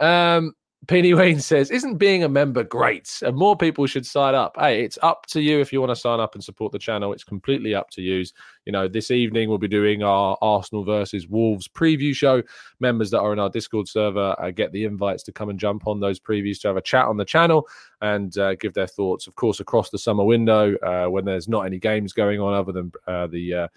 Um, 0.00 0.54
Penny 0.88 1.14
Wayne 1.14 1.40
says, 1.40 1.70
Isn't 1.70 1.98
being 1.98 2.24
a 2.24 2.28
member 2.28 2.64
great? 2.64 3.20
And 3.22 3.36
more 3.36 3.56
people 3.56 3.86
should 3.86 4.04
sign 4.04 4.34
up. 4.34 4.56
Hey, 4.58 4.84
it's 4.84 4.98
up 5.02 5.26
to 5.26 5.40
you 5.40 5.60
if 5.60 5.72
you 5.72 5.80
want 5.80 5.90
to 5.90 5.96
sign 5.96 6.20
up 6.20 6.34
and 6.34 6.42
support 6.42 6.72
the 6.72 6.78
channel. 6.78 7.12
It's 7.12 7.24
completely 7.24 7.74
up 7.74 7.90
to 7.90 8.02
you. 8.02 8.24
You 8.64 8.72
know, 8.72 8.88
this 8.88 9.10
evening 9.10 9.48
we'll 9.48 9.58
be 9.58 9.68
doing 9.68 10.02
our 10.02 10.36
Arsenal 10.42 10.84
versus 10.84 11.28
Wolves 11.28 11.68
preview 11.68 12.14
show. 12.14 12.42
Members 12.80 13.10
that 13.10 13.20
are 13.20 13.32
in 13.32 13.38
our 13.38 13.50
Discord 13.50 13.88
server 13.88 14.34
uh, 14.38 14.50
get 14.50 14.72
the 14.72 14.84
invites 14.84 15.22
to 15.24 15.32
come 15.32 15.48
and 15.48 15.58
jump 15.58 15.86
on 15.86 16.00
those 16.00 16.18
previews 16.18 16.60
to 16.62 16.68
have 16.68 16.76
a 16.76 16.82
chat 16.82 17.06
on 17.06 17.16
the 17.16 17.24
channel 17.24 17.68
and 18.00 18.36
uh, 18.38 18.54
give 18.56 18.74
their 18.74 18.86
thoughts, 18.86 19.26
of 19.26 19.34
course, 19.36 19.60
across 19.60 19.90
the 19.90 19.98
summer 19.98 20.24
window 20.24 20.76
uh, 20.78 21.06
when 21.06 21.24
there's 21.24 21.48
not 21.48 21.62
any 21.62 21.78
games 21.78 22.12
going 22.12 22.40
on 22.40 22.52
other 22.52 22.72
than 22.72 22.92
uh, 23.06 23.26
the 23.26 23.54
uh, 23.54 23.68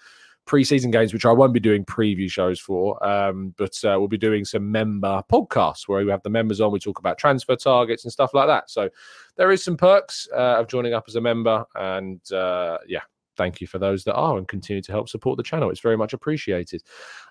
preseason 0.47 0.91
games, 0.91 1.13
which 1.13 1.25
I 1.25 1.31
won't 1.31 1.53
be 1.53 1.59
doing 1.59 1.85
preview 1.85 2.31
shows 2.31 2.59
for, 2.59 3.05
um, 3.05 3.53
but 3.57 3.83
uh, 3.83 3.97
we'll 3.99 4.07
be 4.07 4.17
doing 4.17 4.45
some 4.45 4.71
member 4.71 5.21
podcasts 5.31 5.87
where 5.87 6.03
we 6.03 6.09
have 6.09 6.23
the 6.23 6.29
members 6.29 6.59
on. 6.61 6.71
We 6.71 6.79
talk 6.79 6.99
about 6.99 7.17
transfer 7.17 7.55
targets 7.55 8.05
and 8.05 8.11
stuff 8.11 8.33
like 8.33 8.47
that. 8.47 8.69
So 8.69 8.89
there 9.35 9.51
is 9.51 9.63
some 9.63 9.77
perks 9.77 10.27
uh, 10.33 10.59
of 10.59 10.67
joining 10.67 10.93
up 10.93 11.05
as 11.07 11.15
a 11.15 11.21
member, 11.21 11.63
and 11.75 12.19
uh, 12.31 12.79
yeah. 12.87 13.01
Thank 13.35 13.61
you 13.61 13.67
for 13.67 13.77
those 13.77 14.03
that 14.05 14.15
are 14.15 14.39
and 14.39 14.47
continue 14.47 14.81
to 14.81 14.91
help 14.91 15.07
support 15.07 15.37
the 15.37 15.43
channel. 15.43 15.69
It's 15.69 15.79
very 15.79 15.95
much 15.95 16.11
appreciated. 16.11 16.81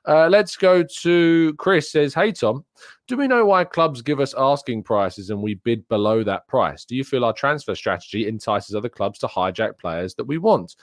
Uh, 0.07 0.29
let's 0.29 0.57
go 0.57 0.85
to 1.01 1.55
Chris. 1.59 1.91
Says, 1.91 2.15
"Hey 2.15 2.31
Tom, 2.31 2.65
do 3.09 3.17
we 3.17 3.27
know 3.27 3.45
why 3.45 3.65
clubs 3.65 4.03
give 4.03 4.21
us 4.21 4.33
asking 4.39 4.85
prices 4.85 5.31
and 5.31 5.43
we 5.43 5.55
bid 5.55 5.89
below 5.89 6.23
that 6.23 6.47
price? 6.47 6.85
Do 6.85 6.95
you 6.95 7.03
feel 7.03 7.25
our 7.25 7.33
transfer 7.33 7.75
strategy 7.75 8.29
entices 8.29 8.77
other 8.77 8.89
clubs 8.89 9.19
to 9.19 9.27
hijack 9.27 9.79
players 9.81 10.15
that 10.15 10.27
we 10.27 10.39
want?" 10.39 10.77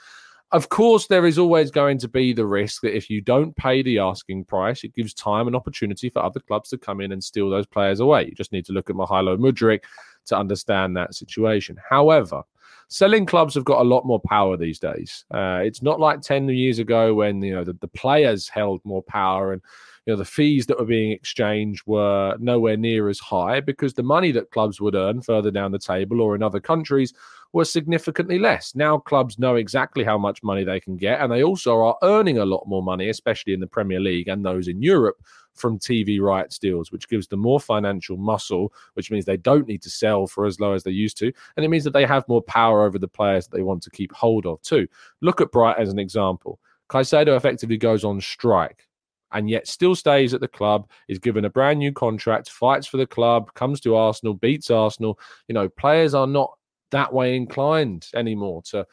Of 0.52 0.68
course, 0.68 1.08
there 1.08 1.26
is 1.26 1.38
always 1.38 1.70
going 1.72 1.98
to 1.98 2.08
be 2.08 2.32
the 2.32 2.46
risk 2.46 2.82
that 2.82 2.96
if 2.96 3.10
you 3.10 3.20
don't 3.20 3.56
pay 3.56 3.82
the 3.82 3.98
asking 3.98 4.44
price, 4.44 4.84
it 4.84 4.94
gives 4.94 5.12
time 5.12 5.48
and 5.48 5.56
opportunity 5.56 6.10
for 6.10 6.22
other 6.22 6.38
clubs 6.38 6.68
to 6.70 6.78
come 6.78 7.00
in 7.00 7.10
and 7.10 7.24
steal 7.24 7.50
those 7.50 7.66
players 7.66 7.98
away. 7.98 8.26
You 8.26 8.34
just 8.36 8.52
need 8.52 8.64
to 8.66 8.72
look 8.72 8.88
at 8.88 8.94
Mykhailo 8.94 9.36
Mudryk 9.36 9.80
to 10.26 10.36
understand 10.36 10.96
that 10.96 11.14
situation. 11.14 11.76
However, 11.88 12.42
selling 12.88 13.26
clubs 13.26 13.54
have 13.54 13.64
got 13.64 13.80
a 13.80 13.88
lot 13.88 14.06
more 14.06 14.20
power 14.20 14.56
these 14.56 14.78
days. 14.78 15.24
Uh, 15.32 15.60
it's 15.64 15.82
not 15.82 16.00
like 16.00 16.20
10 16.20 16.48
years 16.48 16.78
ago 16.78 17.14
when 17.14 17.42
you 17.42 17.54
know 17.54 17.64
the, 17.64 17.72
the 17.74 17.88
players 17.88 18.48
held 18.48 18.80
more 18.84 19.02
power 19.02 19.52
and 19.52 19.62
you 20.06 20.12
know 20.12 20.18
the 20.18 20.24
fees 20.24 20.66
that 20.66 20.78
were 20.78 20.84
being 20.84 21.12
exchanged 21.12 21.82
were 21.86 22.36
nowhere 22.38 22.76
near 22.76 23.08
as 23.08 23.18
high 23.18 23.60
because 23.60 23.94
the 23.94 24.02
money 24.02 24.32
that 24.32 24.50
clubs 24.50 24.80
would 24.80 24.94
earn 24.94 25.22
further 25.22 25.50
down 25.50 25.72
the 25.72 25.78
table 25.78 26.20
or 26.20 26.34
in 26.34 26.42
other 26.42 26.60
countries 26.60 27.14
were 27.52 27.64
significantly 27.64 28.38
less. 28.38 28.74
Now 28.74 28.98
clubs 28.98 29.38
know 29.38 29.54
exactly 29.54 30.04
how 30.04 30.18
much 30.18 30.42
money 30.42 30.64
they 30.64 30.80
can 30.80 30.96
get, 30.96 31.20
and 31.20 31.32
they 31.32 31.42
also 31.42 31.80
are 31.80 31.96
earning 32.02 32.38
a 32.38 32.44
lot 32.44 32.66
more 32.66 32.82
money, 32.82 33.08
especially 33.08 33.54
in 33.54 33.60
the 33.60 33.66
Premier 33.66 34.00
League 34.00 34.28
and 34.28 34.44
those 34.44 34.68
in 34.68 34.82
Europe, 34.82 35.16
from 35.54 35.78
TV 35.78 36.20
rights 36.20 36.58
deals, 36.58 36.90
which 36.92 37.08
gives 37.08 37.26
them 37.26 37.40
more 37.40 37.60
financial 37.60 38.16
muscle, 38.16 38.72
which 38.94 39.10
means 39.10 39.24
they 39.24 39.36
don't 39.36 39.68
need 39.68 39.82
to 39.82 39.90
sell 39.90 40.26
for 40.26 40.46
as 40.46 40.60
low 40.60 40.72
as 40.72 40.82
they 40.82 40.90
used 40.90 41.16
to. 41.18 41.32
And 41.56 41.64
it 41.64 41.68
means 41.68 41.84
that 41.84 41.92
they 41.92 42.06
have 42.06 42.28
more 42.28 42.42
power 42.42 42.84
over 42.84 42.98
the 42.98 43.08
players 43.08 43.46
that 43.46 43.56
they 43.56 43.62
want 43.62 43.82
to 43.84 43.90
keep 43.90 44.12
hold 44.12 44.46
of, 44.46 44.60
too. 44.62 44.86
Look 45.20 45.40
at 45.40 45.52
Bright 45.52 45.78
as 45.78 45.90
an 45.90 45.98
example. 45.98 46.58
Caicedo 46.90 47.36
effectively 47.36 47.76
goes 47.76 48.04
on 48.04 48.20
strike 48.20 48.86
and 49.32 49.50
yet 49.50 49.66
still 49.66 49.94
stays 49.94 50.32
at 50.32 50.40
the 50.40 50.48
club, 50.48 50.88
is 51.08 51.18
given 51.18 51.44
a 51.44 51.50
brand 51.50 51.80
new 51.80 51.92
contract, 51.92 52.50
fights 52.50 52.86
for 52.86 52.98
the 52.98 53.06
club, 53.06 53.52
comes 53.54 53.80
to 53.80 53.96
Arsenal, 53.96 54.34
beats 54.34 54.70
Arsenal. 54.70 55.18
You 55.48 55.54
know, 55.54 55.68
players 55.68 56.14
are 56.14 56.26
not 56.26 56.56
that 56.92 57.12
way 57.12 57.34
inclined 57.34 58.08
anymore 58.14 58.62
to 58.62 58.86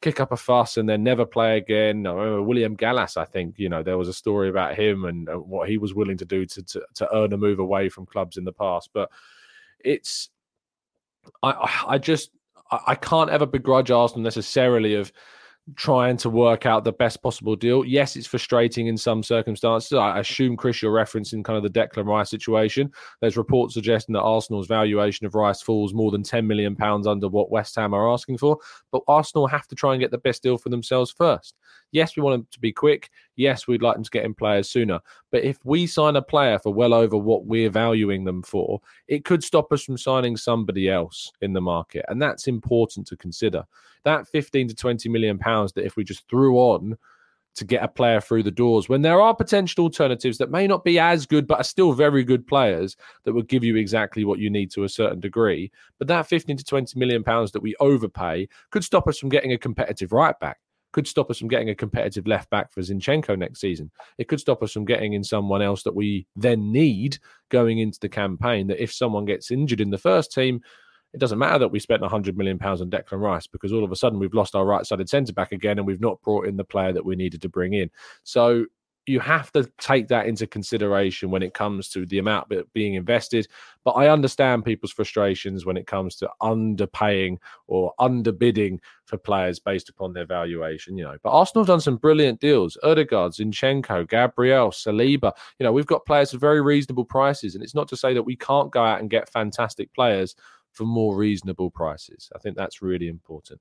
kick 0.00 0.20
up 0.20 0.32
a 0.32 0.36
fuss 0.36 0.76
and 0.76 0.88
then 0.88 1.02
never 1.02 1.26
play 1.26 1.56
again. 1.56 2.06
I 2.06 2.12
remember 2.12 2.42
William 2.42 2.74
Gallas, 2.74 3.16
I 3.16 3.24
think, 3.24 3.58
you 3.58 3.68
know, 3.68 3.82
there 3.82 3.98
was 3.98 4.08
a 4.08 4.12
story 4.12 4.48
about 4.48 4.76
him 4.76 5.04
and 5.04 5.28
uh, 5.28 5.34
what 5.34 5.68
he 5.68 5.78
was 5.78 5.94
willing 5.94 6.16
to 6.18 6.24
do 6.24 6.46
to, 6.46 6.62
to, 6.62 6.82
to 6.94 7.16
earn 7.16 7.32
a 7.32 7.36
move 7.36 7.58
away 7.58 7.88
from 7.88 8.06
clubs 8.06 8.36
in 8.36 8.44
the 8.44 8.52
past. 8.52 8.90
But 8.92 9.10
it's, 9.80 10.30
I, 11.42 11.84
I 11.88 11.98
just, 11.98 12.30
I 12.70 12.94
can't 12.94 13.30
ever 13.30 13.46
begrudge 13.46 13.90
Arsenal 13.90 14.22
necessarily 14.22 14.94
of 14.94 15.10
trying 15.76 16.16
to 16.16 16.30
work 16.30 16.66
out 16.66 16.84
the 16.84 16.92
best 16.92 17.22
possible 17.22 17.56
deal. 17.56 17.84
Yes, 17.84 18.16
it's 18.16 18.26
frustrating 18.26 18.86
in 18.86 18.96
some 18.96 19.22
circumstances. 19.22 19.92
I 19.92 20.18
assume, 20.20 20.56
Chris, 20.56 20.82
you're 20.82 20.92
referencing 20.92 21.44
kind 21.44 21.56
of 21.56 21.62
the 21.62 21.80
Declan 21.80 22.06
Rice 22.06 22.30
situation. 22.30 22.90
There's 23.20 23.36
reports 23.36 23.74
suggesting 23.74 24.12
that 24.14 24.22
Arsenal's 24.22 24.66
valuation 24.66 25.26
of 25.26 25.34
Rice 25.34 25.62
falls 25.62 25.94
more 25.94 26.10
than 26.10 26.22
£10 26.22 26.46
million 26.46 26.76
under 26.80 27.28
what 27.28 27.50
West 27.50 27.76
Ham 27.76 27.94
are 27.94 28.10
asking 28.10 28.38
for. 28.38 28.58
But 28.92 29.02
Arsenal 29.08 29.46
have 29.46 29.66
to 29.68 29.74
try 29.74 29.92
and 29.94 30.00
get 30.00 30.10
the 30.10 30.18
best 30.18 30.42
deal 30.42 30.58
for 30.58 30.68
themselves 30.68 31.10
first. 31.10 31.54
Yes, 31.90 32.16
we 32.16 32.22
want 32.22 32.34
them 32.34 32.46
to 32.50 32.60
be 32.60 32.72
quick. 32.72 33.10
Yes, 33.36 33.66
we'd 33.66 33.82
like 33.82 33.94
them 33.94 34.04
to 34.04 34.10
get 34.10 34.24
in 34.24 34.34
players 34.34 34.68
sooner. 34.68 35.00
But 35.30 35.44
if 35.44 35.58
we 35.64 35.86
sign 35.86 36.16
a 36.16 36.22
player 36.22 36.58
for 36.58 36.72
well 36.72 36.92
over 36.92 37.16
what 37.16 37.46
we're 37.46 37.70
valuing 37.70 38.24
them 38.24 38.42
for, 38.42 38.80
it 39.06 39.24
could 39.24 39.42
stop 39.42 39.72
us 39.72 39.84
from 39.84 39.96
signing 39.96 40.36
somebody 40.36 40.88
else 40.88 41.32
in 41.40 41.52
the 41.52 41.60
market. 41.60 42.04
And 42.08 42.20
that's 42.20 42.46
important 42.46 43.06
to 43.08 43.16
consider. 43.16 43.64
That 44.04 44.28
15 44.28 44.68
to 44.68 44.74
20 44.74 45.08
million 45.08 45.38
pounds 45.38 45.72
that 45.72 45.84
if 45.84 45.96
we 45.96 46.04
just 46.04 46.28
threw 46.28 46.56
on 46.56 46.96
to 47.54 47.64
get 47.64 47.82
a 47.82 47.88
player 47.88 48.20
through 48.20 48.44
the 48.44 48.50
doors 48.52 48.88
when 48.88 49.02
there 49.02 49.20
are 49.20 49.34
potential 49.34 49.82
alternatives 49.82 50.38
that 50.38 50.50
may 50.50 50.66
not 50.66 50.84
be 50.84 50.98
as 50.98 51.26
good 51.26 51.46
but 51.46 51.58
are 51.58 51.64
still 51.64 51.92
very 51.92 52.22
good 52.22 52.46
players 52.46 52.96
that 53.24 53.32
would 53.32 53.48
give 53.48 53.64
you 53.64 53.74
exactly 53.74 54.24
what 54.24 54.38
you 54.38 54.48
need 54.48 54.70
to 54.70 54.84
a 54.84 54.88
certain 54.88 55.18
degree 55.18 55.70
but 55.98 56.06
that 56.06 56.28
15 56.28 56.56
to 56.56 56.64
20 56.64 56.96
million 56.96 57.24
pounds 57.24 57.50
that 57.50 57.62
we 57.62 57.74
overpay 57.80 58.48
could 58.70 58.84
stop 58.84 59.08
us 59.08 59.18
from 59.18 59.28
getting 59.28 59.52
a 59.52 59.58
competitive 59.58 60.12
right 60.12 60.38
back 60.38 60.58
could 60.92 61.06
stop 61.06 61.30
us 61.30 61.38
from 61.38 61.48
getting 61.48 61.70
a 61.70 61.74
competitive 61.74 62.26
left 62.26 62.50
back 62.50 62.72
for 62.72 62.80
Zinchenko 62.80 63.38
next 63.38 63.60
season. 63.60 63.90
It 64.16 64.28
could 64.28 64.40
stop 64.40 64.62
us 64.62 64.72
from 64.72 64.84
getting 64.84 65.12
in 65.12 65.22
someone 65.22 65.62
else 65.62 65.82
that 65.82 65.94
we 65.94 66.26
then 66.36 66.72
need 66.72 67.18
going 67.50 67.78
into 67.78 67.98
the 68.00 68.08
campaign. 68.08 68.68
That 68.68 68.82
if 68.82 68.92
someone 68.92 69.24
gets 69.24 69.50
injured 69.50 69.80
in 69.80 69.90
the 69.90 69.98
first 69.98 70.32
team, 70.32 70.60
it 71.14 71.20
doesn't 71.20 71.38
matter 71.38 71.58
that 71.60 71.68
we 71.68 71.78
spent 71.78 72.02
100 72.02 72.36
million 72.36 72.58
pounds 72.58 72.80
on 72.80 72.90
Declan 72.90 73.20
Rice 73.20 73.46
because 73.46 73.72
all 73.72 73.84
of 73.84 73.92
a 73.92 73.96
sudden 73.96 74.18
we've 74.18 74.34
lost 74.34 74.54
our 74.54 74.66
right-sided 74.66 75.08
centre 75.08 75.32
back 75.32 75.52
again 75.52 75.78
and 75.78 75.86
we've 75.86 76.00
not 76.00 76.20
brought 76.22 76.46
in 76.46 76.56
the 76.56 76.64
player 76.64 76.92
that 76.92 77.04
we 77.04 77.16
needed 77.16 77.40
to 77.42 77.48
bring 77.48 77.72
in. 77.72 77.90
So 78.24 78.66
you 79.08 79.20
have 79.20 79.50
to 79.52 79.70
take 79.78 80.08
that 80.08 80.26
into 80.26 80.46
consideration 80.46 81.30
when 81.30 81.42
it 81.42 81.54
comes 81.54 81.88
to 81.90 82.06
the 82.06 82.18
amount 82.18 82.52
being 82.72 82.94
invested. 82.94 83.48
But 83.84 83.92
I 83.92 84.08
understand 84.08 84.64
people's 84.64 84.92
frustrations 84.92 85.64
when 85.64 85.76
it 85.76 85.86
comes 85.86 86.16
to 86.16 86.30
underpaying 86.42 87.38
or 87.66 87.94
underbidding 87.98 88.78
for 89.06 89.16
players 89.16 89.58
based 89.58 89.88
upon 89.88 90.12
their 90.12 90.26
valuation. 90.26 90.98
You 90.98 91.04
know, 91.04 91.16
but 91.22 91.30
Arsenal 91.30 91.62
have 91.62 91.68
done 91.68 91.80
some 91.80 91.96
brilliant 91.96 92.40
deals: 92.40 92.76
Odegaard, 92.82 93.32
Zinchenko, 93.32 94.08
Gabriel, 94.08 94.70
Saliba. 94.70 95.32
You 95.58 95.64
know, 95.64 95.72
we've 95.72 95.86
got 95.86 96.06
players 96.06 96.34
at 96.34 96.40
very 96.40 96.60
reasonable 96.60 97.04
prices, 97.04 97.54
and 97.54 97.64
it's 97.64 97.74
not 97.74 97.88
to 97.88 97.96
say 97.96 98.14
that 98.14 98.22
we 98.22 98.36
can't 98.36 98.70
go 98.70 98.84
out 98.84 99.00
and 99.00 99.10
get 99.10 99.32
fantastic 99.32 99.92
players 99.94 100.34
for 100.72 100.84
more 100.84 101.16
reasonable 101.16 101.70
prices. 101.70 102.30
I 102.34 102.38
think 102.38 102.56
that's 102.56 102.82
really 102.82 103.08
important. 103.08 103.60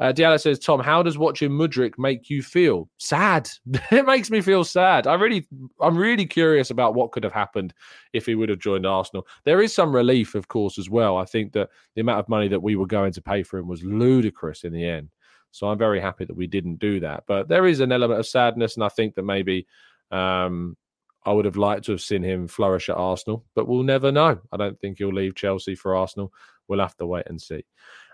Uh, 0.00 0.12
Diallo 0.12 0.40
says, 0.40 0.58
Tom, 0.58 0.80
how 0.80 1.02
does 1.02 1.18
watching 1.18 1.50
Mudryk 1.50 1.98
make 1.98 2.28
you 2.28 2.42
feel? 2.42 2.88
Sad. 2.98 3.48
it 3.90 4.06
makes 4.06 4.30
me 4.30 4.40
feel 4.40 4.64
sad. 4.64 5.06
I 5.06 5.14
really, 5.14 5.46
I'm 5.80 5.96
really 5.96 6.26
curious 6.26 6.70
about 6.70 6.94
what 6.94 7.12
could 7.12 7.24
have 7.24 7.32
happened 7.32 7.74
if 8.12 8.26
he 8.26 8.34
would 8.34 8.48
have 8.48 8.58
joined 8.58 8.86
Arsenal. 8.86 9.26
There 9.44 9.62
is 9.62 9.74
some 9.74 9.94
relief, 9.94 10.34
of 10.34 10.48
course, 10.48 10.78
as 10.78 10.90
well. 10.90 11.16
I 11.16 11.24
think 11.24 11.52
that 11.52 11.70
the 11.94 12.00
amount 12.00 12.20
of 12.20 12.28
money 12.28 12.48
that 12.48 12.62
we 12.62 12.76
were 12.76 12.86
going 12.86 13.12
to 13.12 13.22
pay 13.22 13.42
for 13.42 13.58
him 13.58 13.68
was 13.68 13.84
ludicrous 13.84 14.64
in 14.64 14.72
the 14.72 14.84
end. 14.84 15.10
So 15.50 15.68
I'm 15.68 15.78
very 15.78 16.00
happy 16.00 16.24
that 16.24 16.36
we 16.36 16.48
didn't 16.48 16.80
do 16.80 16.98
that. 17.00 17.24
But 17.28 17.48
there 17.48 17.66
is 17.66 17.78
an 17.78 17.92
element 17.92 18.18
of 18.18 18.26
sadness, 18.26 18.74
and 18.74 18.82
I 18.82 18.88
think 18.88 19.14
that 19.14 19.22
maybe 19.22 19.68
um, 20.10 20.76
I 21.24 21.32
would 21.32 21.44
have 21.44 21.56
liked 21.56 21.84
to 21.84 21.92
have 21.92 22.00
seen 22.00 22.22
him 22.22 22.48
flourish 22.48 22.88
at 22.88 22.96
Arsenal, 22.96 23.44
but 23.54 23.68
we'll 23.68 23.84
never 23.84 24.10
know. 24.10 24.40
I 24.52 24.56
don't 24.56 24.78
think 24.80 24.98
he'll 24.98 25.12
leave 25.12 25.36
Chelsea 25.36 25.74
for 25.74 25.94
Arsenal. 25.94 26.32
We'll 26.66 26.80
have 26.80 26.96
to 26.96 27.06
wait 27.06 27.26
and 27.26 27.40
see. 27.40 27.64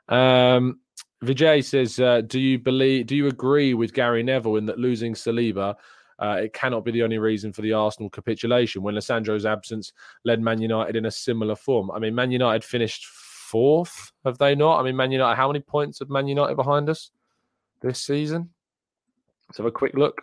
Um, 0.08 0.80
Vijay 1.24 1.62
says, 1.62 2.00
uh, 2.00 2.22
"Do 2.22 2.40
you 2.40 2.58
believe? 2.58 3.06
Do 3.06 3.14
you 3.14 3.26
agree 3.28 3.74
with 3.74 3.92
Gary 3.92 4.22
Neville 4.22 4.56
in 4.56 4.66
that 4.66 4.78
losing 4.78 5.14
Saliba?" 5.14 5.74
Uh, 6.18 6.38
it 6.42 6.52
cannot 6.52 6.84
be 6.84 6.90
the 6.90 7.02
only 7.02 7.18
reason 7.18 7.52
for 7.52 7.62
the 7.62 7.72
Arsenal 7.72 8.10
capitulation 8.10 8.82
when 8.82 8.94
Lisandro's 8.94 9.46
absence 9.46 9.92
led 10.24 10.40
Man 10.40 10.60
United 10.60 10.94
in 10.96 11.06
a 11.06 11.10
similar 11.10 11.56
form. 11.56 11.90
I 11.90 11.98
mean, 11.98 12.14
Man 12.14 12.30
United 12.30 12.62
finished 12.62 13.06
fourth, 13.06 14.12
have 14.24 14.36
they 14.36 14.54
not? 14.54 14.78
I 14.78 14.82
mean, 14.82 14.96
Man 14.96 15.10
United, 15.10 15.36
how 15.36 15.48
many 15.48 15.60
points 15.60 15.98
have 15.98 16.10
Man 16.10 16.28
United 16.28 16.56
behind 16.56 16.90
us 16.90 17.10
this 17.80 18.02
season? 18.02 18.50
Let's 19.48 19.56
have 19.56 19.66
a 19.66 19.72
quick 19.72 19.94
look. 19.94 20.22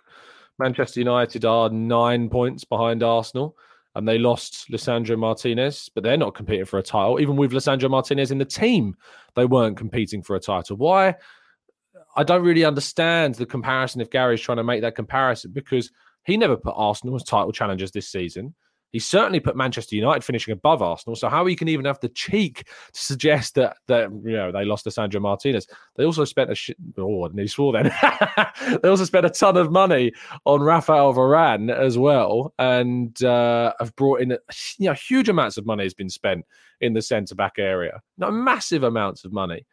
Manchester 0.59 0.99
United 0.99 1.45
are 1.45 1.69
nine 1.69 2.29
points 2.29 2.63
behind 2.63 3.01
Arsenal 3.01 3.57
and 3.97 4.07
they 4.07 4.19
lost 4.19 4.69
Lisandro 4.71 5.17
Martinez, 5.17 5.89
but 5.93 6.03
they're 6.03 6.17
not 6.17 6.35
competing 6.35 6.65
for 6.65 6.77
a 6.77 6.83
title. 6.83 7.19
Even 7.19 7.35
with 7.35 7.51
Lisandro 7.51 7.89
Martinez 7.89 8.29
in 8.29 8.37
the 8.37 8.45
team, 8.45 8.95
they 9.35 9.45
weren't 9.45 9.75
competing 9.75 10.21
for 10.21 10.35
a 10.35 10.39
title. 10.39 10.77
Why? 10.77 11.15
I 12.15 12.23
don't 12.23 12.43
really 12.43 12.63
understand 12.63 13.35
the 13.35 13.45
comparison 13.47 13.99
if 13.99 14.11
Gary's 14.11 14.39
trying 14.39 14.57
to 14.57 14.63
make 14.63 14.81
that 14.81 14.95
comparison 14.95 15.51
because 15.51 15.91
he 16.25 16.37
never 16.37 16.55
put 16.55 16.75
Arsenal 16.77 17.15
as 17.15 17.23
title 17.23 17.51
challengers 17.51 17.91
this 17.91 18.07
season. 18.07 18.53
He 18.91 18.99
certainly 18.99 19.39
put 19.39 19.57
Manchester 19.57 19.95
United 19.95 20.23
finishing 20.23 20.53
above 20.53 20.81
Arsenal. 20.81 21.15
So 21.15 21.27
how 21.27 21.45
he 21.45 21.55
can 21.55 21.67
even 21.67 21.85
have 21.85 21.99
the 21.99 22.09
cheek 22.09 22.67
to 22.93 23.03
suggest 23.03 23.55
that 23.55 23.77
that 23.87 24.09
you 24.23 24.31
know 24.31 24.51
they 24.51 24.65
lost 24.65 24.85
Lisandro 24.85 25.21
Martinez? 25.21 25.67
They 25.95 26.05
also 26.05 26.25
spent 26.25 26.51
a 26.51 26.55
shit. 26.55 26.77
Oh, 26.97 27.29
I 27.29 27.45
swore 27.45 27.73
then. 27.73 27.91
they 28.81 28.89
also 28.89 29.05
spent 29.05 29.25
a 29.25 29.29
ton 29.29 29.57
of 29.57 29.71
money 29.71 30.13
on 30.45 30.61
Raphael 30.61 31.13
Varane 31.13 31.69
as 31.69 31.97
well, 31.97 32.53
and 32.59 33.21
uh, 33.23 33.73
have 33.79 33.95
brought 33.95 34.21
in 34.21 34.37
you 34.77 34.87
know 34.87 34.93
huge 34.93 35.29
amounts 35.29 35.57
of 35.57 35.65
money 35.65 35.83
has 35.83 35.93
been 35.93 36.09
spent 36.09 36.45
in 36.79 36.93
the 36.93 37.01
centre 37.01 37.35
back 37.35 37.53
area. 37.57 38.01
No, 38.17 38.31
massive 38.31 38.83
amounts 38.83 39.25
of 39.25 39.33
money. 39.33 39.65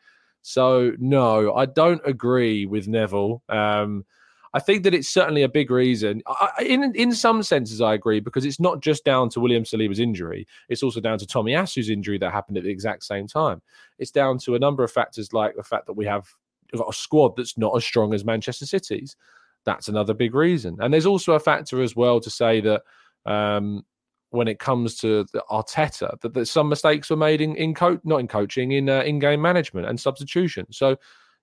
So 0.42 0.92
no, 0.98 1.55
I 1.55 1.66
don't 1.66 2.03
agree 2.05 2.66
with 2.66 2.88
Neville. 2.88 3.42
Um, 3.48 4.05
I 4.54 4.60
think 4.60 4.84
that 4.84 4.94
it's 4.94 5.08
certainly 5.08 5.42
a 5.42 5.48
big 5.48 5.68
reason. 5.68 6.22
I, 6.28 6.64
in 6.64 6.94
in 6.94 7.12
some 7.12 7.42
senses, 7.42 7.80
I 7.80 7.92
agree 7.92 8.20
because 8.20 8.44
it's 8.44 8.60
not 8.60 8.80
just 8.80 9.04
down 9.04 9.28
to 9.30 9.40
William 9.40 9.64
Saliba's 9.64 9.98
injury; 9.98 10.46
it's 10.68 10.84
also 10.84 11.00
down 11.00 11.18
to 11.18 11.26
Tomiyasu's 11.26 11.90
injury 11.90 12.18
that 12.18 12.32
happened 12.32 12.56
at 12.56 12.62
the 12.62 12.70
exact 12.70 13.02
same 13.02 13.26
time. 13.26 13.60
It's 13.98 14.12
down 14.12 14.38
to 14.38 14.54
a 14.54 14.58
number 14.60 14.84
of 14.84 14.92
factors, 14.92 15.32
like 15.32 15.56
the 15.56 15.64
fact 15.64 15.86
that 15.86 15.94
we 15.94 16.06
have 16.06 16.28
got 16.74 16.88
a 16.88 16.92
squad 16.92 17.36
that's 17.36 17.58
not 17.58 17.76
as 17.76 17.84
strong 17.84 18.14
as 18.14 18.24
Manchester 18.24 18.64
City's. 18.64 19.16
That's 19.64 19.88
another 19.88 20.14
big 20.14 20.34
reason, 20.34 20.76
and 20.80 20.94
there's 20.94 21.06
also 21.06 21.32
a 21.32 21.40
factor 21.40 21.82
as 21.82 21.96
well 21.96 22.20
to 22.20 22.30
say 22.30 22.60
that. 22.60 22.82
Um, 23.26 23.84
when 24.30 24.48
it 24.48 24.58
comes 24.58 24.96
to 24.96 25.24
Arteta, 25.48 26.20
that, 26.20 26.34
that 26.34 26.46
some 26.46 26.68
mistakes 26.68 27.08
were 27.08 27.16
made 27.16 27.40
in, 27.40 27.54
in 27.54 27.72
coach, 27.72 28.00
not 28.02 28.18
in 28.18 28.26
coaching, 28.26 28.72
in 28.72 28.88
uh, 28.90 29.00
in 29.02 29.20
game 29.20 29.40
management 29.40 29.86
and 29.86 29.98
substitution. 29.98 30.66
So, 30.72 30.96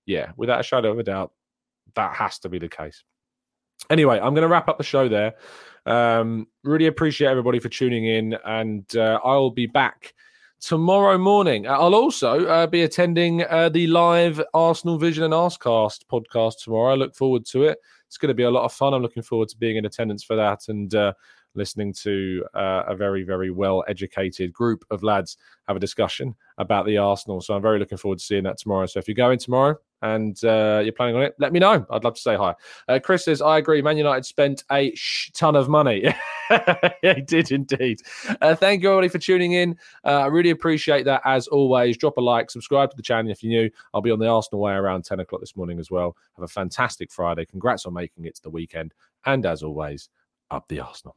yeah, 0.04 0.32
without 0.36 0.60
a 0.60 0.62
shadow 0.62 0.92
of 0.92 0.98
a 0.98 1.02
doubt, 1.02 1.32
that 1.94 2.14
has 2.14 2.38
to 2.40 2.48
be 2.48 2.58
the 2.58 2.68
case. 2.68 3.04
Anyway, 3.90 4.16
I'm 4.16 4.34
going 4.34 4.42
to 4.42 4.48
wrap 4.48 4.68
up 4.68 4.78
the 4.78 4.84
show 4.84 5.08
there. 5.08 5.34
Um, 5.86 6.46
really 6.62 6.86
appreciate 6.86 7.28
everybody 7.28 7.58
for 7.58 7.68
tuning 7.68 8.06
in, 8.06 8.36
and 8.44 8.84
uh, 8.96 9.18
I'll 9.24 9.50
be 9.50 9.66
back 9.66 10.14
tomorrow 10.60 11.18
morning. 11.18 11.66
I'll 11.66 11.94
also 11.94 12.46
uh, 12.46 12.66
be 12.68 12.82
attending 12.82 13.44
uh, 13.44 13.68
the 13.68 13.88
live 13.88 14.40
Arsenal 14.54 14.96
Vision 14.96 15.24
and 15.24 15.34
Arscast 15.34 16.04
podcast 16.10 16.62
tomorrow. 16.62 16.92
I 16.92 16.96
look 16.96 17.16
forward 17.16 17.44
to 17.46 17.64
it. 17.64 17.78
It's 18.06 18.16
going 18.16 18.28
to 18.28 18.34
be 18.34 18.44
a 18.44 18.50
lot 18.50 18.64
of 18.64 18.72
fun. 18.72 18.94
I'm 18.94 19.02
looking 19.02 19.24
forward 19.24 19.48
to 19.48 19.58
being 19.58 19.76
in 19.76 19.86
attendance 19.86 20.22
for 20.22 20.36
that 20.36 20.68
and 20.68 20.94
uh, 20.94 21.14
listening 21.54 21.92
to 21.94 22.44
uh, 22.54 22.84
a 22.86 22.94
very, 22.94 23.24
very 23.24 23.50
well 23.50 23.82
educated 23.88 24.52
group 24.52 24.84
of 24.90 25.02
lads 25.02 25.36
have 25.66 25.76
a 25.76 25.80
discussion 25.80 26.34
about 26.58 26.86
the 26.86 26.96
Arsenal. 26.96 27.40
So 27.40 27.54
I'm 27.54 27.62
very 27.62 27.78
looking 27.78 27.98
forward 27.98 28.18
to 28.18 28.24
seeing 28.24 28.44
that 28.44 28.58
tomorrow. 28.58 28.86
So 28.86 29.00
if 29.00 29.08
you're 29.08 29.14
going 29.14 29.38
tomorrow, 29.38 29.76
and 30.02 30.42
uh, 30.44 30.80
you're 30.82 30.92
planning 30.92 31.16
on 31.16 31.22
it, 31.22 31.34
let 31.38 31.52
me 31.52 31.60
know. 31.60 31.86
I'd 31.90 32.04
love 32.04 32.14
to 32.14 32.20
say 32.20 32.36
hi. 32.36 32.54
Uh, 32.88 32.98
Chris 33.02 33.24
says, 33.24 33.40
I 33.40 33.58
agree. 33.58 33.80
Man 33.82 33.96
United 33.96 34.26
spent 34.26 34.64
a 34.70 34.92
sh- 34.94 35.30
ton 35.32 35.56
of 35.56 35.68
money. 35.68 36.14
yeah, 36.50 37.14
he 37.14 37.22
did 37.22 37.52
indeed. 37.52 38.00
Uh, 38.40 38.54
thank 38.54 38.82
you, 38.82 38.88
everybody, 38.90 39.08
for 39.08 39.18
tuning 39.18 39.52
in. 39.52 39.78
Uh, 40.04 40.20
I 40.20 40.26
really 40.26 40.50
appreciate 40.50 41.04
that 41.04 41.22
as 41.24 41.46
always. 41.48 41.96
Drop 41.96 42.18
a 42.18 42.20
like, 42.20 42.50
subscribe 42.50 42.90
to 42.90 42.96
the 42.96 43.02
channel 43.02 43.30
if 43.30 43.42
you're 43.42 43.62
new. 43.62 43.70
I'll 43.94 44.02
be 44.02 44.10
on 44.10 44.18
the 44.18 44.28
Arsenal 44.28 44.60
way 44.60 44.72
around 44.72 45.04
10 45.04 45.20
o'clock 45.20 45.40
this 45.40 45.56
morning 45.56 45.78
as 45.78 45.90
well. 45.90 46.16
Have 46.36 46.44
a 46.44 46.48
fantastic 46.48 47.10
Friday. 47.10 47.46
Congrats 47.46 47.86
on 47.86 47.94
making 47.94 48.24
it 48.24 48.34
to 48.36 48.42
the 48.42 48.50
weekend. 48.50 48.94
And 49.24 49.46
as 49.46 49.62
always, 49.62 50.08
up 50.50 50.66
the 50.68 50.80
Arsenal. 50.80 51.16